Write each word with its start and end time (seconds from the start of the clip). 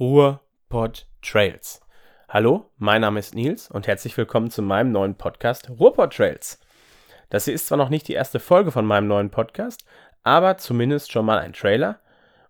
Ruhrpott 0.00 1.06
Trails. 1.20 1.82
Hallo, 2.26 2.70
mein 2.78 3.02
Name 3.02 3.20
ist 3.20 3.34
Nils 3.34 3.70
und 3.70 3.86
herzlich 3.86 4.16
willkommen 4.16 4.50
zu 4.50 4.62
meinem 4.62 4.90
neuen 4.90 5.16
Podcast 5.16 5.68
Ruhrpott 5.68 6.16
Trails. 6.16 6.58
Das 7.28 7.44
hier 7.44 7.52
ist 7.52 7.66
zwar 7.66 7.76
noch 7.76 7.90
nicht 7.90 8.08
die 8.08 8.14
erste 8.14 8.40
Folge 8.40 8.70
von 8.70 8.86
meinem 8.86 9.06
neuen 9.06 9.28
Podcast, 9.28 9.84
aber 10.22 10.56
zumindest 10.56 11.12
schon 11.12 11.26
mal 11.26 11.38
ein 11.38 11.52
Trailer. 11.52 11.98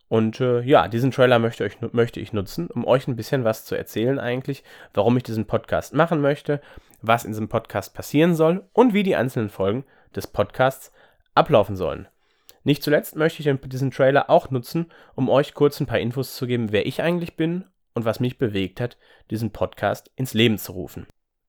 Und 0.08 0.40
äh, 0.40 0.60
ja, 0.60 0.86
diesen 0.86 1.10
Trailer 1.10 1.40
möchte 1.40 1.66
ich, 1.66 1.80
möchte 1.92 2.20
ich 2.20 2.32
nutzen, 2.32 2.68
um 2.68 2.86
euch 2.86 3.08
ein 3.08 3.16
bisschen 3.16 3.42
was 3.42 3.64
zu 3.64 3.74
erzählen 3.74 4.20
eigentlich, 4.20 4.62
warum 4.94 5.16
ich 5.16 5.24
diesen 5.24 5.46
Podcast 5.46 5.94
machen 5.94 6.20
möchte, 6.20 6.60
was 7.00 7.24
in 7.24 7.32
diesem 7.32 7.48
Podcast 7.48 7.92
passieren 7.92 8.36
soll 8.36 8.64
und 8.72 8.94
wie 8.94 9.02
die 9.02 9.16
einzelnen 9.16 9.50
Folgen 9.50 9.84
des 10.14 10.28
Podcasts 10.28 10.92
ablaufen 11.34 11.74
sollen. 11.74 12.06
Nicht 12.64 12.82
zuletzt 12.82 13.16
möchte 13.16 13.42
ich 13.42 13.60
diesen 13.68 13.90
Trailer 13.90 14.30
auch 14.30 14.50
nutzen, 14.50 14.92
um 15.14 15.28
euch 15.28 15.54
kurz 15.54 15.80
ein 15.80 15.86
paar 15.86 15.98
Infos 15.98 16.36
zu 16.36 16.46
geben, 16.46 16.70
wer 16.70 16.86
ich 16.86 17.02
eigentlich 17.02 17.36
bin 17.36 17.64
und 17.94 18.04
was 18.04 18.20
mich 18.20 18.38
bewegt 18.38 18.80
hat, 18.80 18.96
diesen 19.30 19.50
Podcast 19.50 20.10
ins 20.14 20.34
Leben 20.34 20.58
zu 20.58 20.72
rufen. 20.72 21.06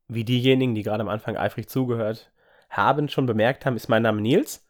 Wie 0.08 0.24
diejenigen, 0.24 0.76
die 0.76 0.84
gerade 0.84 1.02
am 1.02 1.10
Anfang 1.10 1.38
eifrig 1.38 1.70
zugehört 1.70 2.32
haben, 2.70 3.10
schon 3.10 3.26
bemerkt 3.28 3.66
haben, 3.66 3.76
ist 3.76 3.90
mein 3.90 4.02
Name 4.02 4.22
Nils 4.22 4.68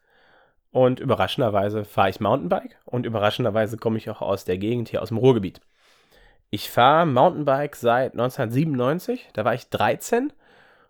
und 0.70 1.00
überraschenderweise 1.00 1.84
fahre 1.84 2.10
ich 2.10 2.20
Mountainbike 2.20 2.78
und 2.84 3.06
überraschenderweise 3.06 3.78
komme 3.78 3.96
ich 3.96 4.10
auch 4.10 4.20
aus 4.20 4.44
der 4.44 4.58
Gegend 4.58 4.90
hier 4.90 5.02
aus 5.02 5.08
dem 5.08 5.18
Ruhrgebiet. 5.18 5.60
Ich 6.50 6.70
fahre 6.70 7.06
Mountainbike 7.06 7.74
seit 7.74 8.12
1997, 8.12 9.30
da 9.32 9.44
war 9.44 9.54
ich 9.54 9.70
13 9.70 10.32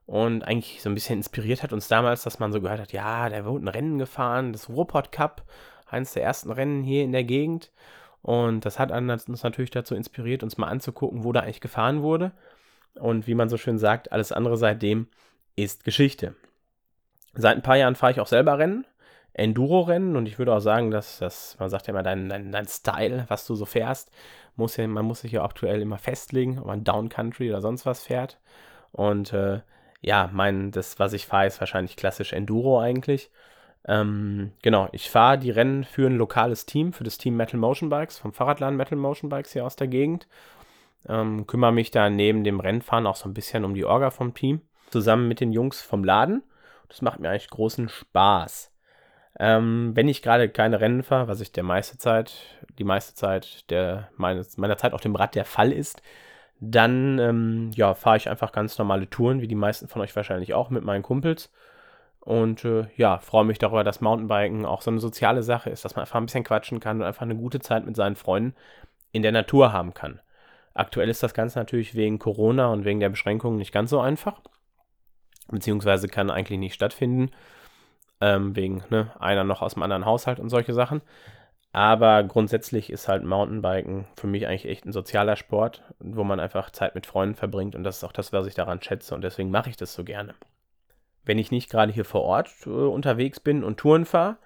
und 0.07 0.43
eigentlich 0.43 0.83
so 0.83 0.91
ein 0.91 0.95
bisschen 0.95 1.19
inspiriert 1.19 1.63
hat 1.63 1.73
uns 1.73 1.89
damals, 1.89 2.23
dass 2.23 2.39
man 2.39 2.53
so 2.53 2.61
gehört 2.61 2.81
hat, 2.81 2.93
ja, 2.93 3.29
der 3.29 3.45
wurde 3.45 3.65
ein 3.65 3.69
Rennen 3.69 3.99
gefahren, 3.99 4.53
das 4.53 4.69
Ruhrpott 4.69 5.13
Cup, 5.13 5.43
eines 5.87 6.13
der 6.13 6.23
ersten 6.23 6.51
Rennen 6.51 6.83
hier 6.83 7.05
in 7.05 7.13
der 7.13 7.25
Gegend. 7.25 7.71
Und 8.21 8.65
das 8.65 8.79
hat 8.79 8.91
uns 8.91 9.43
natürlich 9.43 9.71
dazu 9.71 9.95
inspiriert, 9.95 10.43
uns 10.43 10.59
mal 10.59 10.69
anzugucken, 10.69 11.25
wo 11.25 11.33
da 11.33 11.41
eigentlich 11.41 11.61
gefahren 11.61 12.03
wurde. 12.03 12.33
Und 12.95 13.27
wie 13.27 13.35
man 13.35 13.49
so 13.49 13.57
schön 13.57 13.79
sagt, 13.79 14.13
alles 14.13 14.33
andere 14.33 14.57
seitdem 14.57 15.09
ist 15.57 15.85
Geschichte. 15.85 16.35
Seit 17.35 17.57
ein 17.57 17.63
paar 17.63 17.77
Jahren 17.77 17.97
fahre 17.97 18.13
ich 18.13 18.21
auch 18.21 18.27
selber 18.27 18.59
Rennen, 18.59 18.87
Enduro-Rennen. 19.33 20.17
Und 20.17 20.27
ich 20.27 20.39
würde 20.39 20.55
auch 20.55 20.61
sagen, 20.61 20.91
dass 20.91 21.19
das, 21.19 21.57
man 21.59 21.71
sagt 21.71 21.87
ja 21.87 21.93
immer, 21.93 22.03
dein, 22.03 22.29
dein, 22.29 22.53
dein 22.53 22.67
Style, 22.67 23.25
was 23.29 23.47
du 23.47 23.55
so 23.55 23.65
fährst, 23.65 24.11
muss 24.57 24.77
ja, 24.77 24.87
man 24.87 25.05
muss 25.05 25.21
sich 25.21 25.33
ja 25.33 25.45
aktuell 25.45 25.83
immer 25.83 25.99
festlegen, 25.99 26.59
ob 26.59 26.67
man 26.67 26.85
Downcountry 26.85 27.51
oder 27.51 27.61
sonst 27.61 27.85
was 27.87 28.05
fährt. 28.05 28.39
Und 28.93 29.33
äh, 29.33 29.61
ja, 30.05 30.29
mein, 30.33 30.71
das, 30.71 30.99
was 30.99 31.15
ich 31.15 31.27
fahre, 31.27 31.47
ist 31.47 31.61
wahrscheinlich 31.61 31.97
klassisch 31.97 32.33
Enduro 32.33 32.79
eigentlich. 32.79 33.31
Ähm, 33.87 34.53
genau, 34.63 34.89
ich 34.93 35.11
fahre 35.11 35.39
die 35.39 35.51
Rennen 35.51 35.85
für 35.85 36.07
ein 36.07 36.17
lokales 36.17 36.67
Team, 36.67 36.93
für 36.93 37.05
das 37.05 37.19
Team 37.19 37.37
Metal 37.37 37.59
Motion 37.59 37.89
Bikes, 37.89 38.19
vom 38.19 38.33
Fahrradladen 38.33 38.77
Metal 38.77 38.99
Motion 38.99 39.31
Bikes 39.31 39.53
hier 39.53 39.65
aus 39.65 39.77
der 39.77 39.89
Gegend. 39.89 40.27
Ähm, 41.09 41.47
kümmere 41.47 41.73
mich 41.73 41.91
da 41.91 42.11
neben 42.11 42.45
dem 42.45 42.61
Rennfahren 42.61 43.07
auch 43.07 43.17
so 43.17 43.29
ein 43.29 43.35
bisschen 43.35 43.65
um 43.65 43.75
die 43.75 43.85
Orga 43.85 44.11
vom 44.11 44.35
Team, 44.35 44.61
zusammen 44.91 45.27
mit 45.27 45.41
den 45.41 45.53
Jungs 45.53 45.81
vom 45.81 46.05
Laden. 46.05 46.43
Das 46.89 47.03
macht 47.03 47.21
mir 47.21 47.31
eigentlich 47.31 47.51
großen 47.51 47.89
Spaß. 47.89 48.73
Ähm, 49.41 49.93
wenn 49.95 50.09
ich 50.09 50.23
gerade 50.23 50.49
keine 50.51 50.81
Rennen 50.81 51.03
fahre, 51.03 51.29
was 51.29 51.41
ich 51.41 51.51
der 51.51 51.65
meiste 51.65 51.99
Zeit, 51.99 52.35
die 52.79 52.85
meiste 52.85 53.15
Zeit 53.15 53.71
der, 53.71 54.09
meines, 54.17 54.59
meiner 54.59 54.77
Zeit 54.77 54.93
auf 54.93 55.01
dem 55.01 55.17
Rad 55.17 55.35
der 55.35 55.45
Fall 55.45 55.73
ist, 55.73 56.03
dann 56.71 57.19
ähm, 57.19 57.71
ja, 57.75 57.95
fahre 57.95 58.17
ich 58.17 58.29
einfach 58.29 58.53
ganz 58.53 58.79
normale 58.79 59.09
Touren, 59.09 59.41
wie 59.41 59.49
die 59.49 59.55
meisten 59.55 59.89
von 59.89 60.03
euch 60.03 60.15
wahrscheinlich 60.15 60.55
auch, 60.55 60.71
mit 60.71 60.85
meinen 60.85 61.03
Kumpels. 61.03 61.51
Und 62.21 62.65
äh, 62.65 62.87
ja, 62.97 63.19
freue 63.19 63.45
mich 63.45 63.59
darüber, 63.59 63.85
dass 63.85 64.01
Mountainbiken 64.01 64.65
auch 64.65 64.81
so 64.81 64.91
eine 64.91 65.01
soziale 65.01 65.43
Sache 65.43 65.71
ist, 65.71 65.85
dass 65.85 65.95
man 65.95 66.03
einfach 66.03 66.17
ein 66.17 66.27
bisschen 66.27 66.45
quatschen 66.45 66.81
kann 66.81 67.01
und 67.01 67.07
einfach 67.07 67.23
eine 67.23 67.37
gute 67.37 67.61
Zeit 67.61 67.85
mit 67.85 67.97
seinen 67.97 68.17
Freunden 68.17 68.55
in 69.13 69.23
der 69.23 69.33
Natur 69.33 69.73
haben 69.73 69.93
kann. 69.93 70.21
Aktuell 70.73 71.09
ist 71.09 71.23
das 71.23 71.35
Ganze 71.35 71.59
natürlich 71.59 71.95
wegen 71.95 72.19
Corona 72.19 72.69
und 72.69 72.85
wegen 72.85 72.99
der 72.99 73.11
Beschränkungen 73.11 73.59
nicht 73.59 73.73
ganz 73.73 73.91
so 73.91 74.01
einfach. 74.01 74.41
Beziehungsweise 75.49 76.09
kann 76.09 76.31
eigentlich 76.31 76.59
nicht 76.59 76.75
stattfinden. 76.75 77.31
Ähm, 78.21 78.57
wegen 78.57 78.83
ne, 78.91 79.13
einer 79.19 79.45
noch 79.45 79.61
aus 79.61 79.75
dem 79.75 79.83
anderen 79.83 80.07
Haushalt 80.07 80.41
und 80.41 80.49
solche 80.49 80.73
Sachen. 80.73 81.03
Aber 81.75 82.23
grundsätzlich 82.23 82.89
ist 82.89 83.09
halt 83.09 83.25
Mountainbiken 83.25 84.07
für 84.15 84.29
mich 84.29 84.47
eigentlich 84.47 84.67
echt 84.67 84.87
ein 84.87 84.93
sozialer 84.93 85.35
Sport, 85.35 85.83
wo 85.99 86.23
man 86.23 86.39
einfach 86.39 86.71
Zeit 86.71 86.95
mit 86.95 87.05
Freunden 87.05 87.35
verbringt. 87.35 87.75
Und 87.75 87.83
das 87.83 87.97
ist 87.97 88.05
auch 88.05 88.13
das, 88.13 88.33
was 88.33 88.47
ich 88.47 88.55
daran 88.55 88.81
schätze. 88.81 89.13
Und 89.13 89.23
deswegen 89.23 89.51
mache 89.51 89.71
ich 89.71 89.77
das 89.77 89.93
so 89.93 90.05
gerne. 90.05 90.37
Wenn 91.25 91.37
ich 91.37 91.51
nicht 91.51 91.69
gerade 91.69 91.93
hier 91.93 92.05
vor 92.05 92.23
Ort 92.23 92.49
äh, 92.67 92.71
unterwegs 92.71 93.41
bin 93.41 93.65
und 93.65 93.79
Touren 93.79 94.05
fahre, 94.05 94.37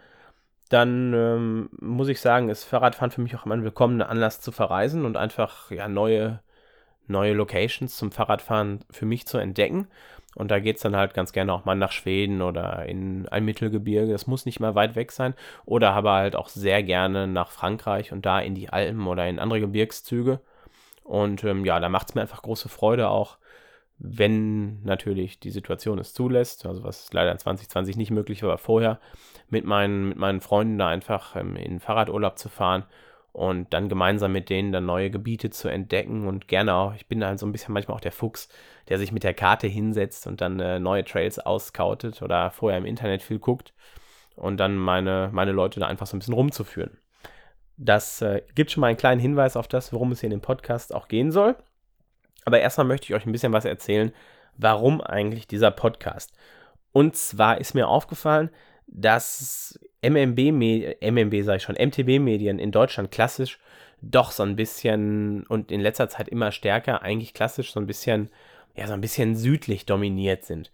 dann 0.70 1.12
ähm, 1.12 1.68
muss 1.78 2.08
ich 2.08 2.22
sagen, 2.22 2.48
ist 2.48 2.64
Fahrradfahren 2.64 3.10
für 3.10 3.20
mich 3.20 3.36
auch 3.36 3.44
immer 3.44 3.56
ein 3.56 3.64
willkommener 3.64 4.08
Anlass 4.08 4.40
zu 4.40 4.50
verreisen 4.50 5.04
und 5.04 5.18
einfach 5.18 5.70
ja, 5.70 5.86
neue, 5.86 6.40
neue 7.08 7.32
Locations 7.32 7.96
zum 7.96 8.12
Fahrradfahren 8.12 8.80
für 8.90 9.06
mich 9.06 9.26
zu 9.26 9.38
entdecken. 9.38 9.88
Und 10.34 10.50
da 10.50 10.60
geht 10.60 10.76
es 10.76 10.82
dann 10.82 10.94
halt 10.94 11.14
ganz 11.14 11.32
gerne 11.32 11.52
auch 11.52 11.64
mal 11.64 11.74
nach 11.74 11.90
Schweden 11.90 12.42
oder 12.42 12.86
in 12.86 13.26
ein 13.28 13.44
Mittelgebirge. 13.44 14.12
Das 14.12 14.26
muss 14.26 14.46
nicht 14.46 14.60
mal 14.60 14.74
weit 14.74 14.94
weg 14.94 15.10
sein. 15.10 15.34
Oder 15.64 15.92
aber 15.92 16.12
halt 16.12 16.36
auch 16.36 16.48
sehr 16.48 16.82
gerne 16.82 17.26
nach 17.26 17.50
Frankreich 17.50 18.12
und 18.12 18.24
da 18.24 18.38
in 18.38 18.54
die 18.54 18.68
Alpen 18.68 19.06
oder 19.06 19.26
in 19.26 19.38
andere 19.38 19.60
Gebirgszüge. 19.60 20.40
Und 21.02 21.42
ähm, 21.44 21.64
ja, 21.64 21.80
da 21.80 21.88
macht 21.88 22.10
es 22.10 22.14
mir 22.14 22.20
einfach 22.20 22.42
große 22.42 22.68
Freude 22.68 23.08
auch, 23.08 23.38
wenn 23.98 24.82
natürlich 24.84 25.40
die 25.40 25.50
Situation 25.50 25.98
es 25.98 26.14
zulässt, 26.14 26.66
also 26.66 26.84
was 26.84 27.12
leider 27.12 27.32
in 27.32 27.38
2020 27.38 27.96
nicht 27.96 28.12
möglich 28.12 28.42
war, 28.42 28.58
vorher 28.58 29.00
mit 29.48 29.64
meinen, 29.64 30.10
mit 30.10 30.18
meinen 30.18 30.40
Freunden 30.40 30.78
da 30.78 30.88
einfach 30.88 31.34
ähm, 31.34 31.56
in 31.56 31.80
Fahrradurlaub 31.80 32.38
zu 32.38 32.48
fahren 32.48 32.84
und 33.38 33.72
dann 33.72 33.88
gemeinsam 33.88 34.32
mit 34.32 34.50
denen 34.50 34.72
dann 34.72 34.84
neue 34.84 35.12
Gebiete 35.12 35.50
zu 35.50 35.68
entdecken 35.68 36.26
und 36.26 36.48
gerne 36.48 36.74
auch, 36.74 36.94
ich 36.94 37.06
bin 37.06 37.24
halt 37.24 37.38
so 37.38 37.46
ein 37.46 37.52
bisschen 37.52 37.72
manchmal 37.72 37.96
auch 37.96 38.00
der 38.00 38.10
Fuchs, 38.10 38.48
der 38.88 38.98
sich 38.98 39.12
mit 39.12 39.22
der 39.22 39.32
Karte 39.32 39.68
hinsetzt 39.68 40.26
und 40.26 40.40
dann 40.40 40.58
äh, 40.58 40.80
neue 40.80 41.04
Trails 41.04 41.38
ausscoutet 41.38 42.20
oder 42.20 42.50
vorher 42.50 42.78
im 42.78 42.84
Internet 42.84 43.22
viel 43.22 43.38
guckt 43.38 43.72
und 44.34 44.56
dann 44.58 44.76
meine, 44.76 45.30
meine 45.32 45.52
Leute 45.52 45.78
da 45.78 45.86
einfach 45.86 46.08
so 46.08 46.16
ein 46.16 46.18
bisschen 46.18 46.34
rumzuführen. 46.34 46.98
Das 47.76 48.20
äh, 48.22 48.42
gibt 48.56 48.72
schon 48.72 48.80
mal 48.80 48.88
einen 48.88 48.96
kleinen 48.96 49.20
Hinweis 49.20 49.56
auf 49.56 49.68
das, 49.68 49.92
worum 49.92 50.10
es 50.10 50.18
hier 50.18 50.26
in 50.26 50.36
dem 50.36 50.40
Podcast 50.40 50.92
auch 50.92 51.06
gehen 51.06 51.30
soll. 51.30 51.54
Aber 52.44 52.58
erstmal 52.58 52.88
möchte 52.88 53.04
ich 53.04 53.14
euch 53.14 53.24
ein 53.24 53.30
bisschen 53.30 53.52
was 53.52 53.64
erzählen, 53.64 54.10
warum 54.56 55.00
eigentlich 55.00 55.46
dieser 55.46 55.70
Podcast. 55.70 56.32
Und 56.90 57.14
zwar 57.14 57.60
ist 57.60 57.74
mir 57.74 57.86
aufgefallen, 57.86 58.50
dass 58.88 59.78
MMB, 60.02 60.38
MMB 61.00 61.42
sage 61.42 61.56
ich 61.56 61.62
schon, 61.62 61.76
MTB-Medien 61.76 62.58
in 62.58 62.70
Deutschland 62.70 63.10
klassisch 63.10 63.58
doch 64.00 64.30
so 64.30 64.42
ein 64.44 64.56
bisschen 64.56 65.44
und 65.48 65.72
in 65.72 65.80
letzter 65.80 66.08
Zeit 66.08 66.28
immer 66.28 66.52
stärker 66.52 67.02
eigentlich 67.02 67.34
klassisch 67.34 67.72
so 67.72 67.80
ein 67.80 67.86
bisschen, 67.86 68.30
ja, 68.76 68.86
so 68.86 68.92
ein 68.92 69.00
bisschen 69.00 69.34
südlich 69.34 69.86
dominiert 69.86 70.44
sind. 70.44 70.70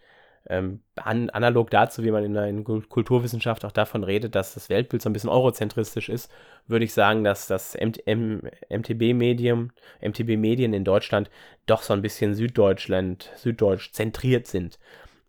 Ähm, 0.47 0.81
an, 0.97 1.31
analog 1.31 1.71
dazu, 1.71 2.05
wie 2.05 2.11
man 2.11 2.23
in 2.23 2.35
der 2.35 2.53
Kulturwissenschaft 2.91 3.65
auch 3.65 3.73
davon 3.73 4.05
redet, 4.05 4.35
dass 4.35 4.53
das 4.53 4.69
Weltbild 4.69 5.01
so 5.01 5.09
ein 5.09 5.15
bisschen 5.15 5.31
eurozentristisch 5.31 6.11
ist, 6.11 6.31
würde 6.67 6.85
ich 6.85 6.93
sagen, 6.93 7.25
dass 7.25 7.47
das 7.47 7.75
MTB-Medium, 7.75 9.71
MTB-Medien 10.03 10.75
in 10.75 10.85
Deutschland 10.85 11.31
doch 11.65 11.83
so 11.83 11.95
ein 11.95 12.03
bisschen 12.03 12.35
Süddeutschland, 12.35 13.31
süddeutsch 13.37 13.93
zentriert 13.93 14.47
sind. 14.47 14.79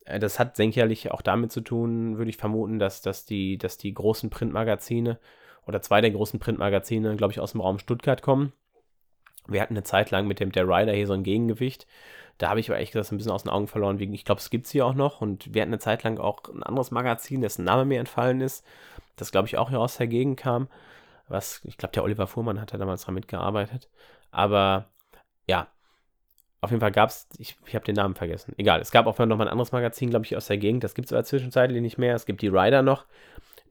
Äh, 0.05 0.19
das 0.19 0.39
hat 0.39 0.55
sicherlich 0.55 1.11
auch 1.11 1.21
damit 1.21 1.51
zu 1.51 1.61
tun, 1.61 2.17
würde 2.17 2.29
ich 2.29 2.37
vermuten, 2.37 2.79
dass, 2.79 3.01
dass, 3.01 3.25
die, 3.25 3.57
dass 3.57 3.77
die 3.77 3.93
großen 3.93 4.29
Printmagazine 4.29 5.19
oder 5.67 5.81
zwei 5.81 6.01
der 6.01 6.11
großen 6.11 6.39
Printmagazine, 6.39 7.15
glaube 7.15 7.33
ich, 7.33 7.39
aus 7.39 7.51
dem 7.51 7.61
Raum 7.61 7.79
Stuttgart 7.79 8.21
kommen. 8.21 8.53
Wir 9.47 9.61
hatten 9.61 9.73
eine 9.73 9.83
Zeit 9.83 10.11
lang 10.11 10.27
mit 10.27 10.39
dem 10.39 10.51
Der 10.51 10.67
Rider 10.67 10.93
hier 10.93 11.07
so 11.07 11.13
ein 11.13 11.23
Gegengewicht. 11.23 11.85
Da 12.37 12.49
habe 12.49 12.59
ich 12.59 12.69
aber 12.69 12.79
echt 12.79 12.91
gesagt 12.91 13.11
ein 13.11 13.17
bisschen 13.17 13.31
aus 13.31 13.43
den 13.43 13.51
Augen 13.51 13.67
verloren, 13.67 13.99
ich 13.99 14.25
glaube, 14.25 14.39
es 14.39 14.49
gibt 14.49 14.65
es 14.65 14.71
hier 14.71 14.85
auch 14.85 14.93
noch. 14.93 15.21
Und 15.21 15.53
wir 15.53 15.61
hatten 15.61 15.71
eine 15.71 15.79
Zeit 15.79 16.03
lang 16.03 16.17
auch 16.17 16.43
ein 16.49 16.63
anderes 16.63 16.91
Magazin, 16.91 17.41
dessen 17.41 17.63
Name 17.63 17.85
mir 17.85 17.99
entfallen 17.99 18.41
ist, 18.41 18.65
das, 19.15 19.31
glaube 19.31 19.47
ich, 19.47 19.57
auch 19.57 19.69
hier 19.69 19.79
aus 19.79 19.97
der 19.97 20.07
Gegend 20.07 20.37
kam. 20.37 20.67
Was, 21.27 21.61
ich 21.63 21.77
glaube, 21.77 21.93
der 21.93 22.03
Oliver 22.03 22.27
Fuhrmann 22.27 22.59
hat 22.59 22.73
da 22.73 22.77
damals 22.77 23.03
dran 23.03 23.15
mitgearbeitet. 23.15 23.89
Aber 24.31 24.89
ja, 25.47 25.67
auf 26.61 26.71
jeden 26.71 26.81
Fall 26.81 26.91
gab 26.91 27.09
es, 27.09 27.27
ich, 27.37 27.57
ich 27.65 27.75
habe 27.75 27.85
den 27.85 27.95
Namen 27.95 28.15
vergessen. 28.15 28.53
Egal, 28.57 28.81
es 28.81 28.91
gab 28.91 29.05
auch 29.07 29.17
noch 29.17 29.37
mal 29.37 29.45
ein 29.45 29.51
anderes 29.51 29.71
Magazin, 29.71 30.09
glaube 30.09 30.25
ich, 30.25 30.35
aus 30.35 30.47
der 30.47 30.57
Gegend. 30.57 30.83
Das 30.83 30.95
gibt 30.95 31.07
es 31.07 31.13
aber 31.13 31.23
zwischenzeitlich 31.23 31.81
nicht 31.81 31.97
mehr. 31.97 32.15
Es 32.15 32.25
gibt 32.25 32.41
die 32.41 32.47
Rider 32.47 32.81
noch, 32.81 33.05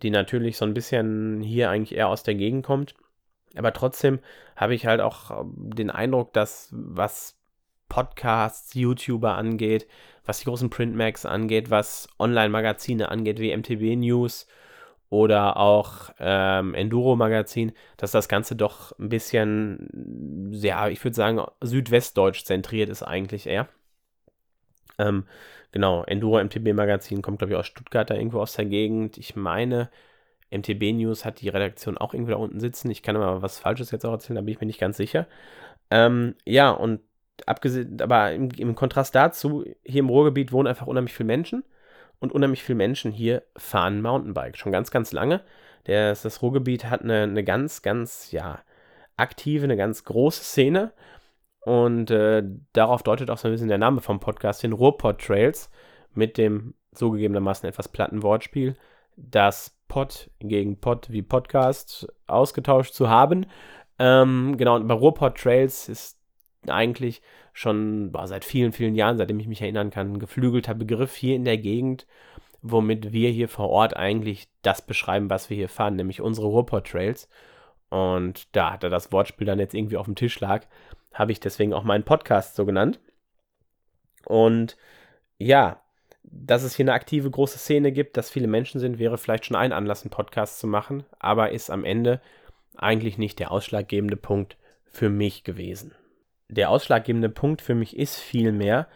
die 0.03 0.11
natürlich 0.11 0.57
so 0.57 0.65
ein 0.65 0.75
bisschen 0.75 1.41
hier 1.43 1.71
eigentlich 1.71 1.97
eher 1.97 2.09
aus 2.09 2.23
der 2.23 2.35
Gegend 2.35 2.65
kommt. 2.65 2.95
Aber 3.57 3.73
trotzdem 3.73 4.21
habe 4.57 4.75
ich 4.75 4.87
halt 4.87 5.01
auch 5.01 5.31
ähm, 5.31 5.71
den 5.75 5.91
Eindruck, 5.91 6.33
dass 6.33 6.69
was 6.73 7.37
Podcasts, 7.89 8.75
YouTuber 8.75 9.37
angeht, 9.37 9.87
was 10.25 10.39
die 10.39 10.47
großen 10.47 10.71
Printmags 10.71 11.27
angeht, 11.27 11.71
was 11.71 12.09
Online-Magazine 12.19 13.09
angeht, 13.11 13.39
wie 13.39 13.57
MTB 13.57 13.97
News 13.97 14.47
oder 15.15 15.57
auch 15.57 16.11
ähm, 16.19 16.75
Enduro-Magazin, 16.75 17.73
dass 17.97 18.11
das 18.11 18.29
Ganze 18.29 18.57
doch 18.57 18.99
ein 18.99 19.09
bisschen, 19.09 20.51
ja, 20.51 20.89
ich 20.89 21.03
würde 21.05 21.15
sagen, 21.15 21.41
südwestdeutsch 21.61 22.45
zentriert 22.45 22.89
ist 22.89 23.05
eigentlich 23.05 23.47
eher. 23.47 23.69
Ähm, 24.99 25.25
genau, 25.71 26.03
Enduro 26.03 26.43
MTB 26.43 26.73
Magazin 26.75 27.23
kommt, 27.23 27.39
glaube 27.39 27.53
ich, 27.53 27.59
aus 27.59 27.67
Stuttgart, 27.67 28.11
da 28.11 28.15
irgendwo 28.15 28.41
aus 28.41 28.55
der 28.55 28.65
Gegend. 28.65 29.17
Ich 29.17 29.37
meine, 29.37 29.89
MTB 30.51 30.93
News 30.93 31.25
hat 31.25 31.41
die 31.41 31.49
Redaktion 31.49 31.97
auch 31.97 32.13
irgendwo 32.13 32.33
da 32.33 32.39
unten 32.39 32.59
sitzen. 32.59 32.91
Ich 32.91 33.03
kann 33.05 33.15
aber 33.15 33.41
was 33.41 33.61
Falsches 33.61 33.93
jetzt 33.93 34.05
auch 34.05 34.13
erzählen, 34.13 34.37
da 34.37 34.43
bin 34.43 34.53
ich 34.53 34.61
mir 34.61 34.67
nicht 34.67 34.81
ganz 34.81 34.97
sicher. 34.97 35.29
Ähm, 35.91 36.35
ja, 36.45 36.71
und 36.73 37.01
abgesehen, 37.47 38.01
aber 38.01 38.33
im, 38.33 38.51
im, 38.51 38.75
Kontrast 38.75 39.15
dazu, 39.15 39.65
hier 39.85 40.01
im 40.01 40.09
Ruhrgebiet 40.09 40.51
wohnen 40.51 40.67
einfach 40.67 40.89
unheimlich 40.89 41.15
viele 41.15 41.29
Menschen 41.29 41.65
und 42.25 42.33
unheimlich 42.33 42.63
viele 42.63 42.77
Menschen 42.77 43.13
hier 43.13 43.43
fahren 43.57 44.03
Mountainbike. 44.03 44.57
Schon 44.57 44.73
ganz, 44.73 44.91
ganz 44.91 45.13
lange. 45.13 45.43
Der, 45.87 46.15
das 46.15 46.43
Ruhrgebiet 46.43 46.87
hat 46.87 47.03
eine, 47.03 47.23
eine 47.23 47.45
ganz, 47.45 47.83
ganz, 47.83 48.33
ja, 48.33 48.61
aktive, 49.17 49.65
eine 49.65 49.77
ganz 49.77 50.05
große 50.05 50.43
Szene. 50.43 50.93
Und 51.61 52.11
äh, 52.11 52.43
darauf 52.73 53.03
deutet 53.03 53.31
auch 53.31 53.39
so 53.39 53.49
ein 53.49 53.53
bisschen 53.53 53.69
der 53.69 53.79
Name 53.79 54.01
vom 54.01 54.21
Podcast, 54.21 54.63
den 54.63 54.73
Ruhrpott 54.73 55.21
Trails, 55.21 55.71
mit 56.15 56.39
dem 56.39 56.75
zugegebenermaßen 56.95 57.69
etwas 57.69 57.89
platten 57.89 58.23
Wortspiel, 58.23 58.75
das 59.17 59.77
Pod 59.87 60.31
gegen 60.41 60.81
Pod 60.81 61.11
wie 61.11 61.23
Podcast 61.23 62.09
ausgetauscht 62.27 62.95
zu 62.95 63.11
haben. 63.11 63.47
Ähm, 63.99 64.57
genau, 64.57 64.77
und 64.77 64.87
bei 64.89 64.95
Ruhrpott 64.95 65.37
Trails 65.37 65.89
ist 65.89 66.19
eigentlich 66.71 67.23
schon 67.53 68.13
boah, 68.13 68.27
seit 68.27 68.45
vielen, 68.45 68.73
vielen 68.73 68.95
Jahren, 68.95 69.19
seitdem 69.19 69.41
ich 69.41 69.49
mich 69.49 69.63
erinnern 69.63 69.91
kann, 69.91 70.15
ein 70.15 70.19
geflügelter 70.19 70.75
Begriff 70.75 71.15
hier 71.15 71.37
in 71.37 71.45
der 71.45 71.59
Gegend, 71.59 72.07
womit 72.63 73.13
wir 73.13 73.31
hier 73.31 73.49
vor 73.49 73.69
Ort 73.71 73.97
eigentlich 73.97 74.49
das 74.63 74.83
beschreiben, 74.83 75.31
was 75.31 75.51
wir 75.51 75.57
hier 75.57 75.69
fahren, 75.69 75.97
nämlich 75.97 76.21
unsere 76.21 76.47
Ruhrpott 76.47 76.89
Trails. 76.89 77.29
Und 77.91 78.55
da, 78.57 78.77
da 78.77 78.89
das 78.89 79.13
Wortspiel 79.13 79.47
dann 79.47 79.61
jetzt 79.61 79.75
irgendwie 79.75 79.97
auf 79.97 80.07
dem 80.07 80.17
Tisch 80.17 80.41
lag, 80.41 80.67
habe 81.13 81.33
ich 81.33 81.41
deswegen 81.41 81.73
auch 81.73 81.85
meinen 81.85 82.05
Podcast 82.05 82.57
so 82.57 82.65
genannt. 82.67 82.99
Und 84.27 84.77
ja, 85.39 85.81
dass 86.23 86.63
es 86.63 86.75
hier 86.75 86.85
eine 86.85 86.95
aktive 86.95 87.31
große 87.31 87.59
Szene 87.59 87.93
gibt, 87.93 88.17
dass 88.17 88.31
viele 88.31 88.49
Menschen 88.49 88.81
sind, 88.81 88.99
wäre 88.99 89.19
vielleicht 89.19 89.47
schon 89.47 89.57
ein 89.57 89.73
Anlass, 89.73 90.03
einen 90.03 90.11
Podcast 90.11 90.59
zu 90.59 90.67
machen, 90.67 91.05
aber 91.19 91.53
ist 91.53 91.71
am 91.71 91.85
Ende 91.85 92.21
eigentlich 92.77 93.19
nicht 93.19 93.39
der 93.39 93.53
ausschlaggebende 93.53 94.17
Punkt 94.17 94.57
für 94.85 95.11
mich 95.11 95.45
gewesen. 95.45 95.95
Der 96.49 96.71
ausschlaggebende 96.71 97.29
Punkt 97.29 97.63
für 97.63 97.75
mich 97.75 97.97
ist 97.97 98.17
vielmehr, 98.17 98.87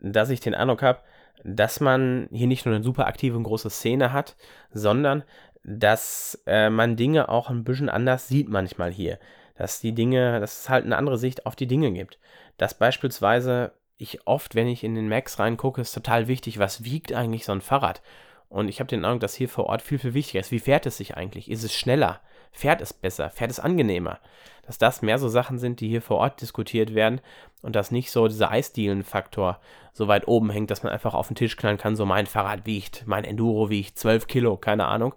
dass 0.00 0.30
ich 0.30 0.40
den 0.40 0.54
Eindruck 0.54 0.82
habe, 0.82 1.00
dass 1.44 1.80
man 1.80 2.28
hier 2.32 2.46
nicht 2.46 2.66
nur 2.66 2.74
eine 2.74 2.84
super 2.84 3.06
aktive 3.06 3.36
und 3.36 3.44
große 3.44 3.70
Szene 3.70 4.12
hat, 4.12 4.36
sondern 4.72 5.22
dass 5.62 6.42
äh, 6.46 6.70
man 6.70 6.96
Dinge 6.96 7.28
auch 7.28 7.50
ein 7.50 7.64
bisschen 7.64 7.88
anders 7.88 8.28
sieht 8.28 8.48
manchmal 8.48 8.92
hier. 8.92 9.18
Dass 9.56 9.80
die 9.80 9.92
Dinge, 9.92 10.40
dass 10.40 10.60
es 10.60 10.68
halt 10.68 10.84
eine 10.84 10.96
andere 10.96 11.18
Sicht 11.18 11.46
auf 11.46 11.56
die 11.56 11.66
Dinge 11.66 11.92
gibt. 11.92 12.18
Dass 12.56 12.74
beispielsweise 12.74 13.72
ich 13.98 14.26
oft, 14.26 14.54
wenn 14.54 14.68
ich 14.68 14.84
in 14.84 14.94
den 14.94 15.08
Max 15.08 15.38
reingucke, 15.38 15.80
ist 15.80 15.92
total 15.92 16.28
wichtig, 16.28 16.58
was 16.58 16.84
wiegt 16.84 17.12
eigentlich 17.12 17.44
so 17.44 17.52
ein 17.52 17.62
Fahrrad? 17.62 18.02
Und 18.48 18.68
ich 18.68 18.80
habe 18.80 18.88
den 18.88 19.04
Eindruck, 19.04 19.20
dass 19.20 19.34
hier 19.34 19.48
vor 19.48 19.66
Ort 19.66 19.82
viel, 19.82 19.98
viel 19.98 20.14
wichtiger 20.14 20.40
ist. 20.40 20.52
Wie 20.52 20.60
fährt 20.60 20.86
es 20.86 20.98
sich 20.98 21.16
eigentlich? 21.16 21.50
Ist 21.50 21.64
es 21.64 21.74
schneller? 21.74 22.20
Fährt 22.52 22.80
es 22.80 22.92
besser? 22.92 23.30
Fährt 23.30 23.50
es 23.50 23.60
angenehmer? 23.60 24.18
Dass 24.66 24.78
das 24.78 25.02
mehr 25.02 25.18
so 25.18 25.28
Sachen 25.28 25.58
sind, 25.58 25.80
die 25.80 25.88
hier 25.88 26.02
vor 26.02 26.18
Ort 26.18 26.40
diskutiert 26.40 26.94
werden 26.94 27.20
und 27.62 27.76
dass 27.76 27.90
nicht 27.90 28.10
so 28.10 28.26
dieser 28.26 28.50
Eisdielen-Faktor 28.50 29.60
so 29.92 30.08
weit 30.08 30.26
oben 30.28 30.50
hängt, 30.50 30.70
dass 30.70 30.82
man 30.82 30.92
einfach 30.92 31.14
auf 31.14 31.28
den 31.28 31.36
Tisch 31.36 31.56
knallen 31.56 31.78
kann, 31.78 31.96
so 31.96 32.04
mein 32.04 32.26
Fahrrad 32.26 32.66
wiegt, 32.66 33.04
mein 33.06 33.24
Enduro 33.24 33.70
wiegt 33.70 33.98
12 33.98 34.26
Kilo, 34.26 34.56
keine 34.56 34.86
Ahnung. 34.86 35.14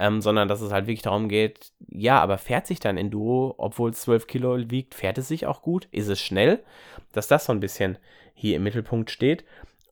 Ähm, 0.00 0.20
sondern 0.20 0.46
dass 0.46 0.60
es 0.60 0.70
halt 0.70 0.86
wirklich 0.86 1.02
darum 1.02 1.28
geht, 1.28 1.72
ja, 1.88 2.20
aber 2.20 2.38
fährt 2.38 2.68
sich 2.68 2.78
dein 2.78 2.98
Enduro, 2.98 3.56
obwohl 3.58 3.90
es 3.90 4.02
12 4.02 4.28
Kilo 4.28 4.56
wiegt, 4.70 4.94
fährt 4.94 5.18
es 5.18 5.26
sich 5.26 5.46
auch 5.46 5.60
gut? 5.60 5.88
Ist 5.90 6.06
es 6.06 6.20
schnell? 6.20 6.62
Dass 7.10 7.26
das 7.26 7.46
so 7.46 7.52
ein 7.52 7.58
bisschen 7.58 7.98
hier 8.34 8.56
im 8.56 8.62
Mittelpunkt 8.62 9.10
steht. 9.10 9.44